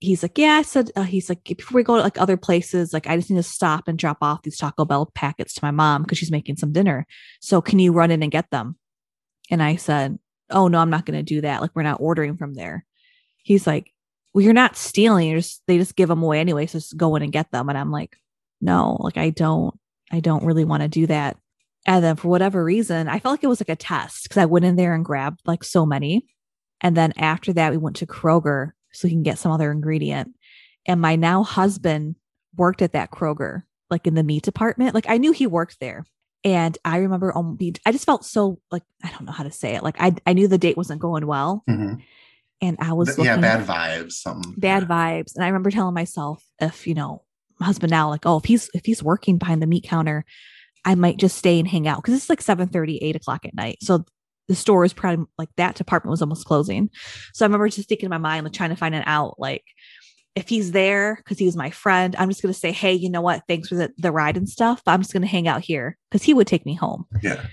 he's 0.00 0.22
like, 0.22 0.38
"Yeah," 0.38 0.54
I 0.54 0.62
said, 0.62 0.90
uh, 0.96 1.02
"He's 1.02 1.28
like, 1.28 1.44
before 1.44 1.76
we 1.76 1.82
go 1.82 1.96
to 1.96 2.02
like 2.02 2.20
other 2.20 2.36
places, 2.36 2.92
like 2.92 3.06
I 3.06 3.16
just 3.16 3.30
need 3.30 3.36
to 3.36 3.42
stop 3.42 3.86
and 3.86 3.98
drop 3.98 4.18
off 4.22 4.42
these 4.42 4.56
Taco 4.56 4.84
Bell 4.84 5.10
packets 5.14 5.54
to 5.54 5.64
my 5.64 5.70
mom 5.70 6.02
because 6.02 6.18
she's 6.18 6.30
making 6.30 6.56
some 6.56 6.72
dinner. 6.72 7.06
So 7.40 7.60
can 7.60 7.78
you 7.78 7.92
run 7.92 8.10
in 8.10 8.22
and 8.22 8.32
get 8.32 8.50
them?" 8.50 8.76
And 9.50 9.62
I 9.62 9.76
said, 9.76 10.18
"Oh 10.48 10.68
no, 10.68 10.78
I'm 10.78 10.90
not 10.90 11.06
going 11.06 11.18
to 11.18 11.22
do 11.22 11.42
that. 11.42 11.60
Like 11.60 11.70
we're 11.74 11.82
not 11.82 12.00
ordering 12.00 12.36
from 12.36 12.54
there." 12.54 12.86
He's 13.42 13.66
like, 13.66 13.92
"Well, 14.32 14.44
you're 14.44 14.54
not 14.54 14.76
stealing. 14.76 15.28
You're 15.28 15.40
just 15.40 15.62
they 15.66 15.78
just 15.78 15.96
give 15.96 16.08
them 16.08 16.22
away 16.22 16.40
anyway. 16.40 16.66
So 16.66 16.78
just 16.78 16.96
go 16.96 17.14
in 17.16 17.22
and 17.22 17.32
get 17.32 17.50
them." 17.52 17.68
And 17.68 17.78
I'm 17.78 17.90
like, 17.92 18.16
"No, 18.60 18.96
like 19.00 19.18
I 19.18 19.30
don't, 19.30 19.78
I 20.10 20.20
don't 20.20 20.44
really 20.44 20.64
want 20.64 20.82
to 20.82 20.88
do 20.88 21.06
that." 21.08 21.36
And 21.86 22.04
then 22.04 22.16
for 22.16 22.28
whatever 22.28 22.62
reason, 22.62 23.08
I 23.08 23.18
felt 23.18 23.32
like 23.34 23.44
it 23.44 23.48
was 23.48 23.60
like 23.60 23.70
a 23.70 23.76
test 23.76 24.24
because 24.24 24.38
I 24.38 24.46
went 24.46 24.64
in 24.64 24.76
there 24.76 24.94
and 24.94 25.04
grabbed 25.04 25.40
like 25.46 25.64
so 25.64 25.86
many. 25.86 26.26
And 26.80 26.96
then 26.96 27.12
after 27.16 27.52
that, 27.54 27.72
we 27.72 27.78
went 27.78 27.96
to 27.96 28.06
Kroger 28.06 28.72
so 28.92 29.06
we 29.06 29.12
can 29.12 29.22
get 29.22 29.38
some 29.38 29.52
other 29.52 29.72
ingredient. 29.72 30.34
And 30.86 31.00
my 31.00 31.16
now 31.16 31.42
husband 31.42 32.16
worked 32.56 32.82
at 32.82 32.92
that 32.92 33.10
Kroger, 33.10 33.62
like 33.88 34.06
in 34.06 34.14
the 34.14 34.22
meat 34.22 34.42
department. 34.42 34.94
Like 34.94 35.08
I 35.08 35.18
knew 35.18 35.32
he 35.32 35.46
worked 35.46 35.80
there. 35.80 36.04
And 36.42 36.76
I 36.84 36.98
remember 36.98 37.34
I 37.36 37.92
just 37.92 38.06
felt 38.06 38.24
so 38.24 38.60
like, 38.70 38.82
I 39.04 39.10
don't 39.10 39.26
know 39.26 39.32
how 39.32 39.44
to 39.44 39.50
say 39.50 39.74
it. 39.74 39.82
Like 39.82 39.96
I, 40.00 40.14
I 40.26 40.32
knew 40.32 40.48
the 40.48 40.58
date 40.58 40.76
wasn't 40.76 41.00
going 41.00 41.26
well. 41.26 41.62
Mhm. 41.68 42.02
And 42.62 42.76
I 42.80 42.92
was 42.92 43.16
yeah, 43.18 43.38
bad 43.38 43.66
vibes. 43.66 44.12
Something. 44.12 44.54
bad 44.56 44.82
yeah. 44.82 44.88
vibes. 44.88 45.34
And 45.34 45.44
I 45.44 45.48
remember 45.48 45.70
telling 45.70 45.94
myself, 45.94 46.44
if 46.60 46.86
you 46.86 46.94
know, 46.94 47.22
my 47.58 47.66
husband 47.66 47.90
now, 47.90 48.08
like, 48.08 48.26
oh, 48.26 48.38
if 48.38 48.44
he's 48.44 48.70
if 48.74 48.86
he's 48.86 49.02
working 49.02 49.38
behind 49.38 49.62
the 49.62 49.66
meat 49.66 49.84
counter, 49.84 50.24
I 50.84 50.94
might 50.94 51.18
just 51.18 51.36
stay 51.36 51.58
and 51.58 51.68
hang 51.68 51.86
out 51.86 52.02
because 52.02 52.14
it's 52.14 52.30
like 52.30 52.40
7 52.40 52.68
30, 52.68 52.98
8 52.98 53.16
o'clock 53.16 53.44
at 53.44 53.54
night. 53.54 53.78
So 53.82 54.04
the 54.48 54.54
store 54.54 54.84
is 54.84 54.92
probably 54.92 55.26
like 55.38 55.48
that 55.56 55.76
department 55.76 56.10
was 56.10 56.22
almost 56.22 56.46
closing. 56.46 56.90
So 57.34 57.44
I 57.44 57.46
remember 57.46 57.68
just 57.68 57.88
thinking 57.88 58.06
in 58.06 58.10
my 58.10 58.18
mind, 58.18 58.44
like 58.44 58.52
trying 58.52 58.70
to 58.70 58.76
find 58.76 58.94
an 58.94 59.04
out, 59.06 59.38
like 59.38 59.64
if 60.34 60.48
he's 60.48 60.72
there 60.72 61.16
because 61.16 61.38
he 61.38 61.46
was 61.46 61.56
my 61.56 61.70
friend, 61.70 62.16
I'm 62.18 62.28
just 62.28 62.42
gonna 62.42 62.54
say, 62.54 62.72
hey, 62.72 62.92
you 62.92 63.10
know 63.10 63.20
what? 63.20 63.42
Thanks 63.46 63.68
for 63.68 63.76
the, 63.76 63.92
the 63.98 64.12
ride 64.12 64.36
and 64.36 64.48
stuff. 64.48 64.82
But 64.84 64.92
I'm 64.92 65.02
just 65.02 65.12
gonna 65.12 65.26
hang 65.26 65.46
out 65.46 65.60
here 65.60 65.96
because 66.10 66.24
he 66.24 66.34
would 66.34 66.46
take 66.46 66.66
me 66.66 66.74
home. 66.74 67.06
Yeah. 67.22 67.44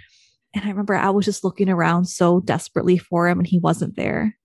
And 0.53 0.65
I 0.65 0.69
remember 0.69 0.95
I 0.95 1.09
was 1.09 1.25
just 1.25 1.43
looking 1.43 1.69
around 1.69 2.05
so 2.05 2.39
desperately 2.39 2.97
for 2.97 3.27
him 3.27 3.39
and 3.39 3.47
he 3.47 3.59
wasn't 3.59 3.95
there. 3.95 4.35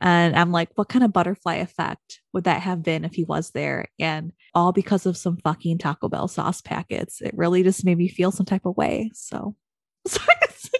And 0.00 0.36
I'm 0.36 0.52
like, 0.52 0.70
what 0.76 0.88
kind 0.88 1.04
of 1.04 1.12
butterfly 1.12 1.56
effect 1.56 2.20
would 2.32 2.44
that 2.44 2.62
have 2.62 2.82
been 2.82 3.04
if 3.04 3.14
he 3.14 3.24
was 3.24 3.50
there? 3.50 3.86
And 3.98 4.32
all 4.54 4.72
because 4.72 5.06
of 5.06 5.16
some 5.16 5.38
fucking 5.38 5.78
Taco 5.78 6.08
Bell 6.08 6.28
sauce 6.28 6.60
packets. 6.60 7.20
It 7.20 7.34
really 7.36 7.62
just 7.62 7.84
made 7.84 7.98
me 7.98 8.08
feel 8.08 8.30
some 8.30 8.46
type 8.46 8.66
of 8.66 8.76
way. 8.76 9.10
So 9.14 9.56
sorry, 10.06 10.36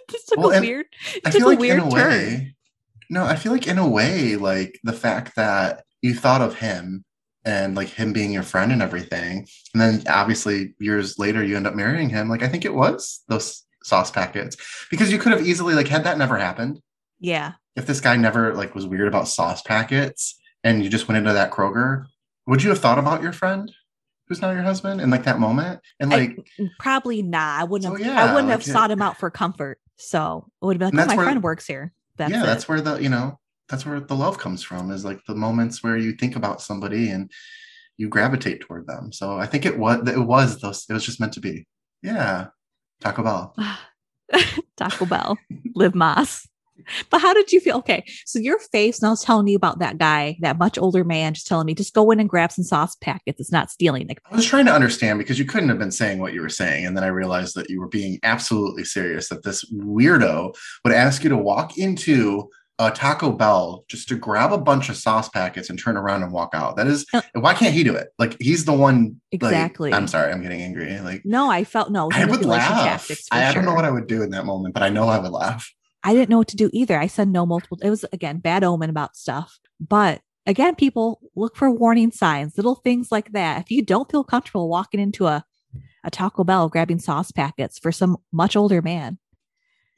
this 0.08 0.24
took 0.26 0.38
Well, 0.38 0.50
a 0.50 0.60
weird, 0.60 0.86
it 1.14 1.22
I 1.24 1.30
took 1.30 1.40
feel 1.40 1.48
a 1.48 1.50
like 1.50 1.58
weird 1.58 1.78
in 1.78 1.80
a 1.80 1.88
turn. 1.88 2.10
way, 2.10 2.54
no, 3.10 3.24
I 3.24 3.36
feel 3.36 3.52
like 3.52 3.66
in 3.66 3.78
a 3.78 3.88
way, 3.88 4.36
like 4.36 4.78
the 4.84 4.92
fact 4.92 5.36
that 5.36 5.84
you 6.02 6.14
thought 6.14 6.42
of 6.42 6.56
him 6.56 7.04
and 7.44 7.74
like 7.74 7.88
him 7.88 8.12
being 8.12 8.32
your 8.32 8.42
friend 8.42 8.72
and 8.72 8.82
everything, 8.82 9.46
and 9.74 9.80
then 9.80 10.02
obviously 10.08 10.74
years 10.78 11.18
later 11.18 11.42
you 11.42 11.56
end 11.56 11.66
up 11.66 11.74
marrying 11.74 12.10
him. 12.10 12.28
Like 12.28 12.42
I 12.42 12.48
think 12.48 12.64
it 12.64 12.74
was 12.74 13.22
those 13.28 13.64
sauce 13.84 14.10
packets 14.10 14.56
because 14.90 15.10
you 15.12 15.18
could 15.18 15.32
have 15.32 15.46
easily 15.46 15.74
like 15.74 15.88
had 15.88 16.04
that 16.04 16.18
never 16.18 16.36
happened 16.36 16.80
Yeah. 17.20 17.52
If 17.78 17.86
this 17.86 18.00
guy 18.00 18.16
never 18.16 18.54
like 18.54 18.74
was 18.74 18.86
weird 18.86 19.08
about 19.08 19.28
sauce 19.28 19.62
packets 19.62 20.38
and 20.64 20.82
you 20.82 20.90
just 20.90 21.06
went 21.08 21.18
into 21.18 21.32
that 21.32 21.50
Kroger, 21.52 22.06
would 22.46 22.62
you 22.62 22.70
have 22.70 22.80
thought 22.80 22.98
about 22.98 23.22
your 23.22 23.32
friend 23.32 23.70
who's 24.26 24.42
now 24.42 24.50
your 24.50 24.62
husband 24.62 25.00
in 25.00 25.10
like 25.10 25.22
that 25.24 25.38
moment? 25.38 25.80
And 26.00 26.10
like 26.10 26.38
I, 26.60 26.68
probably 26.80 27.22
not. 27.22 27.60
I 27.60 27.64
wouldn't 27.64 27.90
So, 27.90 27.96
have 27.96 28.06
yeah, 28.14 28.22
I 28.22 28.34
wouldn't 28.34 28.48
like 28.48 28.58
have 28.60 28.68
it- 28.68 28.72
sought 28.72 28.90
him 28.90 29.00
out 29.00 29.16
for 29.18 29.30
comfort. 29.30 29.78
So 29.96 30.46
it 30.60 30.64
would 30.66 30.80
have 30.80 30.90
been 30.90 30.96
like, 30.98 31.06
oh, 31.06 31.08
my 31.10 31.16
where- 31.16 31.26
friend 31.26 31.42
works 31.42 31.66
here. 31.66 31.92
That's 32.16 32.32
yeah, 32.32 32.42
it. 32.42 32.46
that's 32.46 32.68
where 32.68 32.80
the 32.80 32.96
you 32.96 33.08
know 33.08 33.38
that's 33.68 33.86
where 33.86 34.00
the 34.00 34.16
love 34.16 34.38
comes 34.38 34.62
from 34.62 34.90
is 34.90 35.04
like 35.04 35.20
the 35.26 35.34
moments 35.36 35.82
where 35.84 35.96
you 35.96 36.12
think 36.12 36.34
about 36.36 36.60
somebody 36.60 37.10
and 37.10 37.30
you 37.96 38.08
gravitate 38.08 38.60
toward 38.60 38.86
them. 38.88 39.12
So 39.12 39.38
I 39.38 39.46
think 39.46 39.64
it 39.66 39.78
was 39.78 40.08
it 40.08 40.18
was 40.18 40.60
those 40.60 40.84
it 40.88 40.92
was 40.94 41.04
just 41.06 41.20
meant 41.20 41.34
to 41.34 41.40
be. 41.40 41.66
Yeah, 42.02 42.48
Taco 43.00 43.22
Bell. 43.22 43.54
Taco 44.76 45.06
Bell, 45.06 45.38
Live 45.74 45.92
Más. 45.92 46.46
But 47.10 47.20
how 47.20 47.34
did 47.34 47.52
you 47.52 47.60
feel? 47.60 47.76
Okay, 47.78 48.04
so 48.26 48.38
your 48.38 48.58
face, 48.58 48.98
and 49.00 49.06
I 49.06 49.10
was 49.10 49.22
telling 49.22 49.46
you 49.48 49.56
about 49.56 49.78
that 49.80 49.98
guy, 49.98 50.36
that 50.40 50.58
much 50.58 50.78
older 50.78 51.04
man, 51.04 51.34
just 51.34 51.46
telling 51.46 51.66
me, 51.66 51.74
just 51.74 51.94
go 51.94 52.10
in 52.10 52.20
and 52.20 52.28
grab 52.28 52.52
some 52.52 52.64
sauce 52.64 52.94
packets. 52.96 53.40
It's 53.40 53.52
not 53.52 53.70
stealing. 53.70 54.06
Like, 54.08 54.20
I 54.30 54.36
was 54.36 54.46
trying 54.46 54.66
to 54.66 54.72
understand 54.72 55.18
because 55.18 55.38
you 55.38 55.44
couldn't 55.44 55.68
have 55.68 55.78
been 55.78 55.90
saying 55.90 56.18
what 56.18 56.32
you 56.34 56.40
were 56.42 56.48
saying, 56.48 56.86
and 56.86 56.96
then 56.96 57.04
I 57.04 57.08
realized 57.08 57.54
that 57.56 57.68
you 57.70 57.80
were 57.80 57.88
being 57.88 58.18
absolutely 58.22 58.84
serious. 58.84 59.28
That 59.28 59.42
this 59.42 59.64
weirdo 59.72 60.54
would 60.84 60.94
ask 60.94 61.22
you 61.24 61.30
to 61.30 61.36
walk 61.36 61.78
into 61.78 62.48
a 62.80 62.92
Taco 62.92 63.32
Bell 63.32 63.84
just 63.88 64.06
to 64.08 64.14
grab 64.14 64.52
a 64.52 64.58
bunch 64.58 64.88
of 64.88 64.96
sauce 64.96 65.28
packets 65.28 65.68
and 65.68 65.76
turn 65.76 65.96
around 65.96 66.22
and 66.22 66.30
walk 66.30 66.50
out. 66.54 66.76
That 66.76 66.86
is, 66.86 67.04
why 67.34 67.52
can't 67.52 67.74
he 67.74 67.82
do 67.82 67.96
it? 67.96 68.10
Like 68.20 68.36
he's 68.40 68.64
the 68.66 68.72
one. 68.72 69.20
like- 69.32 69.40
Exactly. 69.50 69.92
I'm 69.92 70.06
sorry, 70.06 70.30
I'm 70.32 70.40
getting 70.42 70.62
angry. 70.62 70.96
Like 71.00 71.22
no, 71.24 71.50
I 71.50 71.64
felt 71.64 71.90
no. 71.90 72.08
I 72.12 72.24
would 72.24 72.44
laugh. 72.44 73.10
I, 73.32 73.48
I 73.48 73.52
don't 73.52 73.64
know 73.64 73.74
what 73.74 73.84
I 73.84 73.90
would 73.90 74.06
do 74.06 74.22
in 74.22 74.30
that 74.30 74.46
moment, 74.46 74.74
but 74.74 74.84
I 74.84 74.90
know 74.90 75.08
I 75.08 75.18
would 75.18 75.32
laugh. 75.32 75.68
I 76.08 76.14
didn't 76.14 76.30
know 76.30 76.38
what 76.38 76.48
to 76.48 76.56
do 76.56 76.70
either. 76.72 76.98
I 76.98 77.06
said 77.06 77.28
no 77.28 77.44
multiple. 77.44 77.78
It 77.82 77.90
was 77.90 78.04
again 78.12 78.38
bad 78.38 78.64
omen 78.64 78.88
about 78.90 79.16
stuff. 79.16 79.58
But 79.80 80.22
again, 80.46 80.74
people 80.74 81.20
look 81.36 81.54
for 81.56 81.70
warning 81.70 82.10
signs, 82.12 82.56
little 82.56 82.76
things 82.76 83.12
like 83.12 83.32
that. 83.32 83.60
If 83.62 83.70
you 83.70 83.82
don't 83.84 84.10
feel 84.10 84.24
comfortable 84.24 84.68
walking 84.68 85.00
into 85.00 85.26
a 85.26 85.44
a 86.04 86.10
Taco 86.10 86.44
Bell 86.44 86.68
grabbing 86.68 87.00
sauce 87.00 87.30
packets 87.32 87.78
for 87.78 87.92
some 87.92 88.16
much 88.32 88.56
older 88.56 88.80
man, 88.80 89.18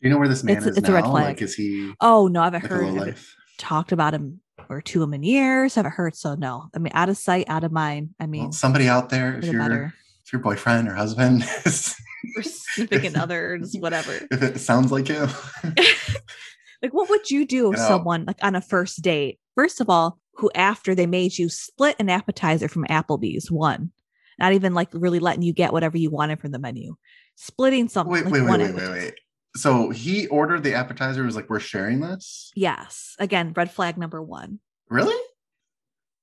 Do 0.01 0.09
you 0.09 0.11
know 0.13 0.19
where 0.19 0.29
this 0.29 0.43
man 0.43 0.57
It's- 0.57 0.71
is 0.73 0.79
it's 0.79 0.89
now? 0.89 0.95
a 0.95 0.97
red 0.97 1.05
flag. 1.05 1.25
Like, 1.27 1.43
is 1.43 1.55
he 1.55 1.93
oh 2.01 2.27
no, 2.27 2.41
I 2.41 2.45
haven't 2.45 2.63
like 2.63 2.71
heard. 2.71 2.81
low 2.83 2.89
I 2.89 2.93
haven't 2.95 3.07
life? 3.09 3.37
talked 3.59 3.93
about 3.93 4.15
him 4.15 4.41
or 4.69 4.81
to 4.81 5.03
him 5.03 5.15
in 5.15 5.23
years. 5.23 5.77
I 5.77 5.81
haven't 5.81 5.93
heard. 5.93 6.17
So 6.17 6.35
no, 6.35 6.69
I 6.75 6.79
mean, 6.79 6.93
out 6.95 7.09
of 7.11 7.17
sight, 7.19 7.49
out 7.49 7.65
of 7.65 7.71
mind. 7.71 8.15
I 8.19 8.27
mean, 8.27 8.45
Well, 8.45 8.53
somebody 8.53 8.89
out 8.89 9.11
there, 9.11 9.39
if 9.39 9.45
you're 9.45 9.61
better. 9.63 9.95
if 10.25 10.33
your 10.33 10.43
boyfriend 10.43 10.89
or 10.89 10.95
husband 10.95 11.45
is, 11.67 11.95
For 12.35 12.43
significant 12.43 13.17
others, 13.17 13.75
whatever. 13.79 14.13
if 14.31 14.43
it 14.43 14.59
sounds 14.61 14.93
like 14.93 15.09
him, 15.09 15.29
like 16.83 16.93
what 16.93 17.09
would 17.11 17.31
you 17.31 17.47
do 17.47 17.73
if 17.73 17.77
You 17.79 17.83
know- 17.83 17.89
someone 17.89 18.25
like 18.27 18.39
on 18.43 18.55
a 18.55 18.61
first 18.61 19.03
date 19.03 19.39
first 19.55 19.81
of 19.81 19.91
all 19.91 20.19
who 20.35 20.51
after 20.55 20.95
they 20.95 21.07
made 21.07 21.37
you 21.37 21.49
split 21.49 21.97
an 21.99 22.09
appetizer 22.09 22.69
from 22.69 22.85
applebee's 22.87 23.51
one 23.51 23.93
not 24.39 24.53
even 24.55 24.73
like 24.75 24.89
really 24.93 25.19
letting 25.19 25.43
you 25.43 25.53
get 25.53 25.73
whatever 25.73 25.99
you 25.99 26.11
wanted 26.11 26.41
from 26.41 26.51
the 26.53 26.59
menu 26.59 26.95
splitting 27.37 27.89
something 27.89 28.13
wait, 28.13 28.25
like 28.25 28.33
wait, 28.33 28.43
wait, 28.43 28.61
wait, 28.61 28.75
wait, 28.75 28.91
wait. 28.91 29.15
So 29.57 29.91
he 29.91 30.29
ordered 30.29 30.63
the 30.63 30.75
appetizer. 30.75 31.25
Was 31.25 31.35
like, 31.37 31.51
we're 31.51 31.59
sharing 31.61 32.01
this. 32.01 32.51
yes 32.55 33.17
again 33.19 33.53
red 33.55 33.71
flag 33.71 33.99
number 33.99 34.23
one 34.23 34.61
Really? 34.89 35.21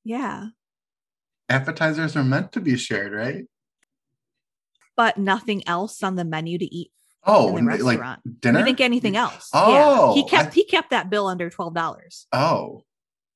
yeah 0.04 0.48
Appetizers 1.50 2.16
are 2.18 2.24
meant 2.26 2.52
to 2.54 2.60
be 2.60 2.76
shared, 2.76 3.14
right? 3.14 3.46
But 4.98 5.18
nothing 5.18 5.66
else 5.68 6.04
on 6.04 6.16
the 6.16 6.26
menu 6.26 6.58
to 6.58 6.66
eat 6.76 6.92
Oh, 7.26 7.56
in 7.58 7.66
the 7.66 7.74
n- 7.74 7.84
like 7.84 8.00
dinner. 8.42 8.60
didn't 8.64 8.78
get 8.78 8.86
anything 8.86 9.16
else. 9.16 9.50
Oh, 9.54 9.74
yeah 9.74 10.22
he 10.22 10.28
kept 10.30 10.50
I- 10.50 10.54
he 10.54 10.66
kept 10.66 10.90
that 10.90 11.10
bill 11.10 11.28
under 11.28 11.50
$12 11.50 12.26
Oh, 12.34 12.84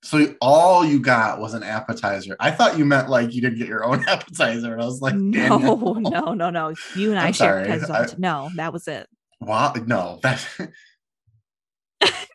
so 0.03 0.33
all 0.41 0.83
you 0.83 0.99
got 0.99 1.39
was 1.39 1.53
an 1.53 1.61
appetizer. 1.63 2.35
I 2.39 2.49
thought 2.51 2.77
you 2.77 2.85
meant 2.85 3.07
like 3.09 3.33
you 3.33 3.41
didn't 3.41 3.59
get 3.59 3.67
your 3.67 3.85
own 3.85 4.03
appetizer, 4.07 4.73
and 4.73 4.81
I 4.81 4.85
was 4.85 4.99
like, 5.01 5.13
no 5.15 5.57
no 5.99 6.33
no 6.33 6.49
no. 6.49 6.73
You 6.95 7.11
and 7.11 7.19
i 7.19 7.27
I'm 7.27 7.33
shared 7.33 7.85
sorry, 7.85 8.05
I- 8.11 8.15
no 8.17 8.49
that 8.55 8.73
was 8.73 8.87
it. 8.87 9.07
Wow, 9.39 9.73
no, 9.85 10.19
that. 10.23 10.45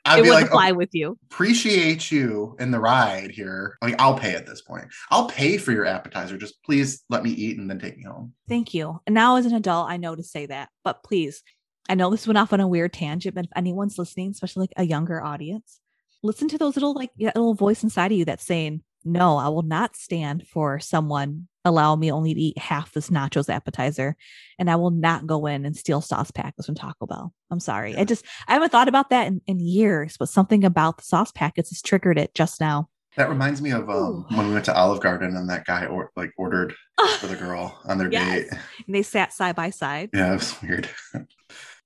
I'd 0.05 0.21
it 0.21 0.23
be 0.23 0.31
like, 0.31 0.47
apply 0.47 0.73
with 0.73 0.91
you 0.93 1.19
appreciate 1.37 2.11
you 2.11 2.57
in 2.59 2.71
the 2.71 2.81
ride 2.81 3.31
here. 3.31 3.77
Like, 3.83 3.95
I'll 3.99 4.19
pay 4.19 4.35
at 4.35 4.47
this 4.47 4.63
point. 4.63 4.87
I'll 5.11 5.29
pay 5.29 5.59
for 5.59 5.73
your 5.73 5.85
appetizer. 5.85 6.39
Just 6.39 6.63
please 6.63 7.05
let 7.11 7.23
me 7.23 7.31
eat 7.31 7.59
and 7.59 7.69
then 7.69 7.79
take 7.79 7.99
me 7.99 8.05
home. 8.05 8.33
Thank 8.49 8.73
you. 8.73 9.01
And 9.07 9.15
now, 9.15 9.37
as 9.37 9.45
an 9.45 9.55
adult, 9.55 9.91
I 9.91 9.99
know 9.99 10.17
to 10.17 10.23
say 10.23 10.47
that. 10.47 10.71
But 10.83 11.03
please, 11.05 11.43
I 11.91 11.95
know 11.95 12.11
this 12.11 12.27
went 12.27 12.39
off 12.39 12.55
on 12.55 12.61
a 12.61 12.69
weird 12.69 12.95
tangent, 12.95 13.35
but 13.35 13.45
if 13.45 13.51
anyone's 13.55 13.99
listening, 13.99 14.31
especially 14.31 14.63
like 14.63 14.73
a 14.79 14.85
younger 14.85 15.23
audience, 15.23 15.81
listen 16.23 16.49
to 16.49 16.59
those 16.59 16.77
little 16.77 16.95
like 16.95 17.11
little 17.19 17.55
voice 17.55 17.83
inside 17.83 18.13
of 18.13 18.19
you 18.19 18.25
that's 18.25 18.47
saying, 18.47 18.83
"No, 19.07 19.37
I 19.37 19.49
will 19.49 19.63
not 19.63 19.97
stand 19.97 20.47
for 20.47 20.79
someone 20.79 21.49
allow 21.65 21.97
me 21.97 22.13
only 22.13 22.33
to 22.33 22.41
eat 22.41 22.59
half 22.59 22.93
this 22.93 23.11
nachos 23.11 23.49
appetizer, 23.53 24.17
and 24.59 24.71
I 24.71 24.77
will 24.77 24.91
not 24.91 25.27
go 25.27 25.47
in 25.47 25.65
and 25.65 25.77
steal 25.77 26.01
sauce 26.01 26.31
packets 26.31 26.67
from 26.67 26.75
Taco 26.75 27.07
Bell." 27.07 27.33
I'm 27.51 27.61
sorry. 27.61 27.97
I 27.97 28.05
just 28.05 28.25
I 28.49 28.53
haven't 28.55 28.71
thought 28.71 28.89
about 28.89 29.11
that 29.11 29.27
in, 29.27 29.41
in 29.47 29.61
years, 29.61 30.17
but 30.19 30.29
something 30.29 30.65
about 30.65 30.99
the 30.99 31.05
sauce 31.05 31.33
packets 31.33 31.71
has 31.71 31.83
triggered 31.83 32.19
it 32.19 32.35
just 32.35 32.61
now. 32.61 32.89
That 33.17 33.31
reminds 33.31 33.63
me 33.63 33.71
of 33.71 33.89
um, 33.89 34.27
when 34.35 34.49
we 34.49 34.53
went 34.53 34.67
to 34.67 34.77
Olive 34.77 35.01
Garden 35.01 35.37
and 35.37 35.49
that 35.49 35.65
guy 35.65 35.87
or 35.87 36.11
like 36.17 36.33
ordered 36.37 36.75
for 37.19 37.27
the 37.27 37.37
girl 37.37 37.81
on 37.87 37.97
their 37.97 38.11
Yes. 38.13 38.51
date. 38.51 38.61
And 38.87 38.95
they 38.95 39.03
sat 39.03 39.33
side 39.33 39.57
by 39.57 39.71
side. 39.71 40.11
Yeah, 40.13 40.33
it 40.33 40.37
was 40.37 40.63
weird. 40.63 40.91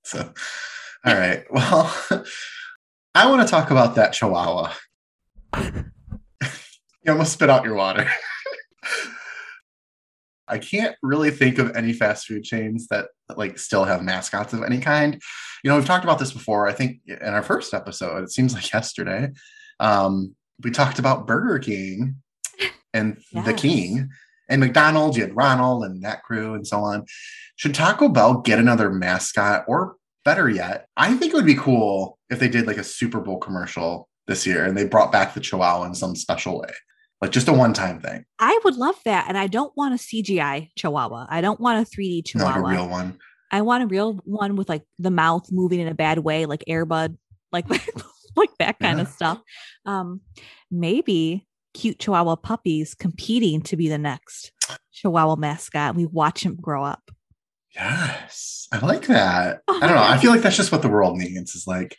so, 0.02 0.32
all 1.04 1.14
right. 1.14 1.44
Well, 1.52 1.94
I 3.14 3.28
want 3.28 3.46
to 3.46 3.50
talk 3.50 3.70
about 3.70 3.94
that 3.94 4.12
Chihuahua. 4.12 4.72
you 7.04 7.12
almost 7.12 7.32
spit 7.32 7.50
out 7.50 7.64
your 7.64 7.74
water. 7.74 8.08
I 10.48 10.58
can't 10.58 10.96
really 11.00 11.30
think 11.30 11.58
of 11.58 11.76
any 11.76 11.92
fast 11.92 12.26
food 12.26 12.42
chains 12.42 12.88
that 12.88 13.06
like 13.36 13.56
still 13.58 13.84
have 13.84 14.02
mascots 14.02 14.52
of 14.52 14.64
any 14.64 14.80
kind. 14.80 15.20
You 15.62 15.70
know, 15.70 15.76
we've 15.76 15.86
talked 15.86 16.04
about 16.04 16.18
this 16.18 16.32
before. 16.32 16.66
I 16.66 16.72
think 16.72 16.98
in 17.06 17.28
our 17.28 17.42
first 17.42 17.72
episode, 17.72 18.24
it 18.24 18.32
seems 18.32 18.52
like 18.52 18.72
yesterday, 18.74 19.30
um, 19.78 20.34
we 20.62 20.70
talked 20.70 20.98
about 20.98 21.26
Burger 21.26 21.58
King 21.58 22.16
and 22.92 23.22
the 23.32 23.54
King 23.54 24.08
and 24.48 24.60
McDonald's. 24.60 25.16
You 25.16 25.22
had 25.22 25.36
Ronald 25.36 25.84
and 25.84 26.02
that 26.02 26.24
crew 26.24 26.54
and 26.54 26.66
so 26.66 26.80
on. 26.80 27.06
Should 27.56 27.74
Taco 27.74 28.08
Bell 28.08 28.38
get 28.38 28.58
another 28.58 28.90
mascot, 28.90 29.64
or 29.68 29.96
better 30.24 30.48
yet, 30.48 30.86
I 30.96 31.14
think 31.14 31.32
it 31.32 31.36
would 31.36 31.46
be 31.46 31.54
cool 31.54 32.18
if 32.28 32.38
they 32.38 32.48
did 32.48 32.66
like 32.66 32.76
a 32.76 32.84
Super 32.84 33.20
Bowl 33.20 33.38
commercial 33.38 34.08
this 34.26 34.46
year 34.46 34.64
and 34.64 34.76
they 34.76 34.86
brought 34.86 35.12
back 35.12 35.34
the 35.34 35.40
Chihuahua 35.40 35.84
in 35.84 35.94
some 35.94 36.14
special 36.16 36.60
way, 36.60 36.72
like 37.20 37.32
just 37.32 37.48
a 37.48 37.52
one-time 37.52 38.00
thing, 38.00 38.24
I 38.38 38.58
would 38.64 38.76
love 38.76 38.96
that. 39.04 39.26
And 39.28 39.36
I 39.36 39.46
don't 39.46 39.76
want 39.76 39.94
a 39.94 39.98
CGI 39.98 40.70
chihuahua. 40.76 41.26
I 41.28 41.40
don't 41.40 41.60
want 41.60 41.86
a 41.86 41.90
3D 41.90 42.34
not 42.34 42.44
like 42.44 42.54
chihuahua. 42.54 42.68
a 42.68 42.72
real 42.72 42.88
one. 42.88 43.18
I 43.50 43.62
want 43.62 43.84
a 43.84 43.86
real 43.86 44.14
one 44.24 44.56
with 44.56 44.68
like 44.68 44.82
the 44.98 45.10
mouth 45.10 45.48
moving 45.50 45.80
in 45.80 45.88
a 45.88 45.94
bad 45.94 46.18
way, 46.20 46.46
like 46.46 46.64
Air 46.66 46.84
Bud, 46.86 47.16
like 47.52 47.68
like 48.36 48.50
that 48.58 48.78
kind 48.78 49.00
of 49.00 49.08
stuff. 49.08 49.40
Um, 49.84 50.20
maybe 50.70 51.46
cute 51.74 51.98
chihuahua 51.98 52.36
puppies 52.36 52.94
competing 52.94 53.62
to 53.62 53.76
be 53.76 53.88
the 53.88 53.98
next 53.98 54.52
chihuahua 54.92 55.36
mascot. 55.36 55.94
We 55.94 56.06
watch 56.06 56.44
him 56.44 56.56
grow 56.56 56.84
up. 56.84 57.10
Yes, 57.74 58.66
I 58.72 58.78
like 58.84 59.06
that. 59.06 59.62
I 59.68 59.80
don't 59.80 59.94
know. 59.94 60.02
I 60.02 60.18
feel 60.20 60.30
like 60.30 60.42
that's 60.42 60.56
just 60.56 60.72
what 60.72 60.82
the 60.82 60.88
world 60.88 61.18
needs. 61.18 61.54
Is 61.54 61.66
like 61.66 61.96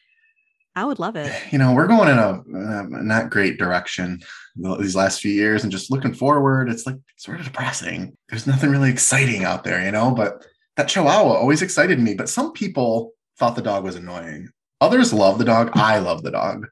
I 0.75 0.85
would 0.85 0.99
love 0.99 1.15
it. 1.15 1.31
you 1.51 1.57
know 1.57 1.73
we're 1.73 1.87
going 1.87 2.09
in 2.09 2.17
a, 2.17 2.29
uh 2.29 2.83
not 2.89 3.29
great 3.29 3.57
direction 3.57 4.21
these 4.55 4.95
last 4.95 5.21
few 5.21 5.31
years, 5.31 5.63
and 5.63 5.71
just 5.71 5.91
looking 5.91 6.13
forward, 6.13 6.69
it's 6.69 6.85
like 6.85 6.97
sort 7.15 7.39
of 7.39 7.45
depressing. 7.45 8.17
There's 8.29 8.47
nothing 8.47 8.69
really 8.69 8.89
exciting 8.89 9.43
out 9.43 9.63
there, 9.63 9.83
you 9.83 9.91
know. 9.91 10.11
But 10.11 10.45
that 10.77 10.87
Chihuahua 10.87 11.33
always 11.33 11.61
excited 11.61 11.99
me. 11.99 12.13
But 12.13 12.29
some 12.29 12.51
people 12.51 13.13
thought 13.37 13.55
the 13.55 13.61
dog 13.61 13.83
was 13.83 13.95
annoying. 13.95 14.49
Others 14.81 15.13
love 15.13 15.37
the 15.37 15.45
dog. 15.45 15.71
I 15.75 15.99
love 15.99 16.23
the 16.23 16.31
dog. 16.31 16.67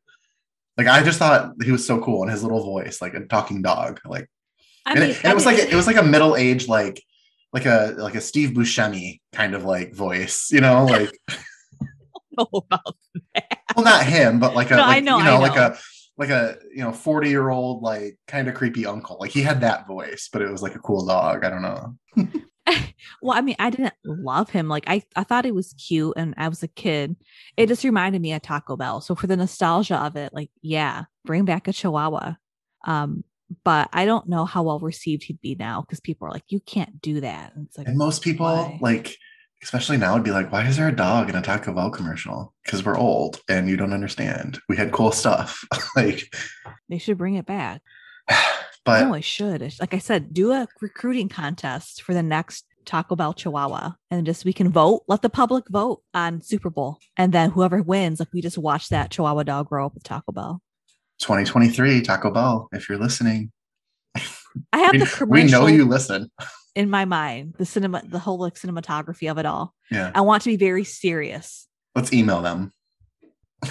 Like 0.77 0.87
I 0.87 1.03
just 1.03 1.19
thought 1.19 1.53
he 1.63 1.71
was 1.71 1.85
so 1.85 1.99
cool 1.99 2.23
and 2.23 2.31
his 2.31 2.43
little 2.43 2.63
voice, 2.63 3.01
like 3.01 3.13
a 3.13 3.25
talking 3.25 3.61
dog. 3.61 3.99
Like 4.05 4.29
I 4.85 4.93
and, 4.93 5.03
it, 5.03 5.23
and 5.23 5.31
it 5.31 5.35
was 5.35 5.45
like 5.45 5.59
it 5.59 5.75
was 5.75 5.87
like 5.87 5.97
a 5.97 6.03
middle 6.03 6.35
aged 6.35 6.67
like 6.67 7.01
like 7.53 7.65
a 7.65 7.95
like 7.97 8.15
a 8.15 8.21
Steve 8.21 8.51
Buscemi 8.51 9.19
kind 9.33 9.55
of 9.55 9.65
like 9.65 9.93
voice, 9.93 10.49
you 10.51 10.61
know, 10.61 10.85
like 10.85 11.11
know 12.39 12.47
about 12.53 12.95
that. 13.35 13.59
well 13.75 13.85
not 13.85 14.05
him, 14.05 14.39
but 14.39 14.55
like 14.55 14.71
a 14.71 14.77
No, 14.77 14.83
I 14.83 14.99
know, 14.99 15.17
you 15.17 15.23
know, 15.25 15.35
I 15.35 15.39
like 15.39 15.57
a 15.57 15.77
like 16.17 16.29
a 16.29 16.57
you 16.73 16.83
know 16.83 16.91
40 16.91 17.29
year 17.29 17.49
old 17.49 17.81
like 17.81 18.17
kind 18.27 18.47
of 18.47 18.55
creepy 18.55 18.85
uncle. 18.85 19.17
Like 19.19 19.31
he 19.31 19.41
had 19.41 19.61
that 19.61 19.87
voice, 19.87 20.29
but 20.31 20.41
it 20.41 20.49
was 20.49 20.61
like 20.61 20.75
a 20.75 20.79
cool 20.79 21.05
dog. 21.05 21.43
I 21.43 21.49
don't 21.49 21.61
know. 21.61 21.95
Well, 23.21 23.37
I 23.37 23.41
mean, 23.41 23.55
I 23.59 23.69
didn't 23.69 23.93
love 24.05 24.49
him. 24.49 24.67
Like 24.67 24.83
I, 24.87 25.01
I 25.15 25.23
thought 25.23 25.45
he 25.45 25.51
was 25.51 25.73
cute, 25.73 26.13
and 26.15 26.33
I 26.37 26.47
was 26.47 26.63
a 26.63 26.67
kid. 26.67 27.15
It 27.57 27.67
just 27.67 27.83
reminded 27.83 28.21
me 28.21 28.33
of 28.33 28.41
Taco 28.41 28.77
Bell. 28.77 29.01
So 29.01 29.15
for 29.15 29.27
the 29.27 29.35
nostalgia 29.37 29.97
of 29.97 30.15
it, 30.15 30.33
like, 30.33 30.51
yeah, 30.61 31.05
bring 31.25 31.45
back 31.45 31.67
a 31.67 31.73
Chihuahua. 31.73 32.35
Um, 32.85 33.23
but 33.63 33.89
I 33.91 34.05
don't 34.05 34.29
know 34.29 34.45
how 34.45 34.63
well 34.63 34.79
received 34.79 35.23
he'd 35.23 35.41
be 35.41 35.55
now 35.55 35.81
because 35.81 35.99
people 35.99 36.27
are 36.27 36.31
like, 36.31 36.43
you 36.49 36.59
can't 36.59 37.01
do 37.01 37.21
that. 37.21 37.53
And 37.55 37.65
it's 37.65 37.77
like, 37.77 37.87
And 37.87 37.97
most 37.97 38.21
people 38.21 38.45
why? 38.45 38.77
like 38.79 39.17
especially 39.63 39.97
now 39.97 40.15
I'd 40.15 40.23
be 40.23 40.31
like, 40.31 40.51
why 40.51 40.65
is 40.65 40.77
there 40.77 40.87
a 40.87 40.95
dog 40.95 41.29
in 41.29 41.35
a 41.35 41.41
Taco 41.41 41.73
Bell 41.73 41.89
commercial? 41.89 42.53
Because 42.63 42.85
we're 42.85 42.97
old 42.97 43.41
and 43.49 43.69
you 43.69 43.77
don't 43.77 43.93
understand. 43.93 44.59
We 44.69 44.77
had 44.77 44.91
cool 44.91 45.11
stuff. 45.11 45.63
like 45.95 46.33
they 46.89 46.97
should 46.97 47.17
bring 47.17 47.35
it 47.35 47.45
back. 47.45 47.81
But 48.85 49.03
no, 49.03 49.13
I 49.13 49.19
should. 49.19 49.61
Like 49.81 49.93
I 49.93 49.97
said, 49.97 50.33
do 50.33 50.53
a 50.53 50.65
recruiting 50.81 51.27
contest 51.27 52.01
for 52.01 52.13
the 52.13 52.23
next 52.23 52.65
Taco 52.85 53.15
Bell 53.15 53.33
Chihuahua 53.33 53.91
and 54.09 54.25
just 54.25 54.45
we 54.45 54.53
can 54.53 54.71
vote. 54.71 55.03
Let 55.07 55.21
the 55.21 55.29
public 55.29 55.65
vote 55.69 56.01
on 56.13 56.41
Super 56.41 56.69
Bowl. 56.69 56.97
And 57.17 57.33
then 57.33 57.51
whoever 57.51 57.83
wins, 57.83 58.19
like 58.19 58.29
we 58.33 58.41
just 58.41 58.57
watch 58.57 58.87
that 58.89 59.11
Chihuahua 59.11 59.43
dog 59.43 59.67
grow 59.67 59.85
up 59.85 59.93
with 59.93 60.03
Taco 60.03 60.31
Bell. 60.31 60.61
2023 61.19 62.01
Taco 62.01 62.31
Bell, 62.31 62.69
if 62.71 62.87
you're 62.87 62.97
listening, 62.97 63.51
I 64.73 64.79
have 64.79 64.93
we, 64.93 64.99
the 64.99 65.05
commercial. 65.05 65.27
we 65.27 65.43
know 65.43 65.67
you 65.67 65.85
listen. 65.85 66.31
in 66.79 66.89
my 66.89 67.03
mind, 67.05 67.55
the 67.57 67.65
cinema, 67.65 68.01
the 68.05 68.19
whole 68.19 68.39
like 68.39 68.55
cinematography 68.55 69.29
of 69.29 69.37
it 69.37 69.45
all. 69.45 69.73
Yeah, 69.91 70.11
I 70.15 70.21
want 70.21 70.43
to 70.43 70.49
be 70.49 70.55
very 70.57 70.83
serious. 70.85 71.67
let's 71.95 72.13
email 72.13 72.41
them. 72.41 72.71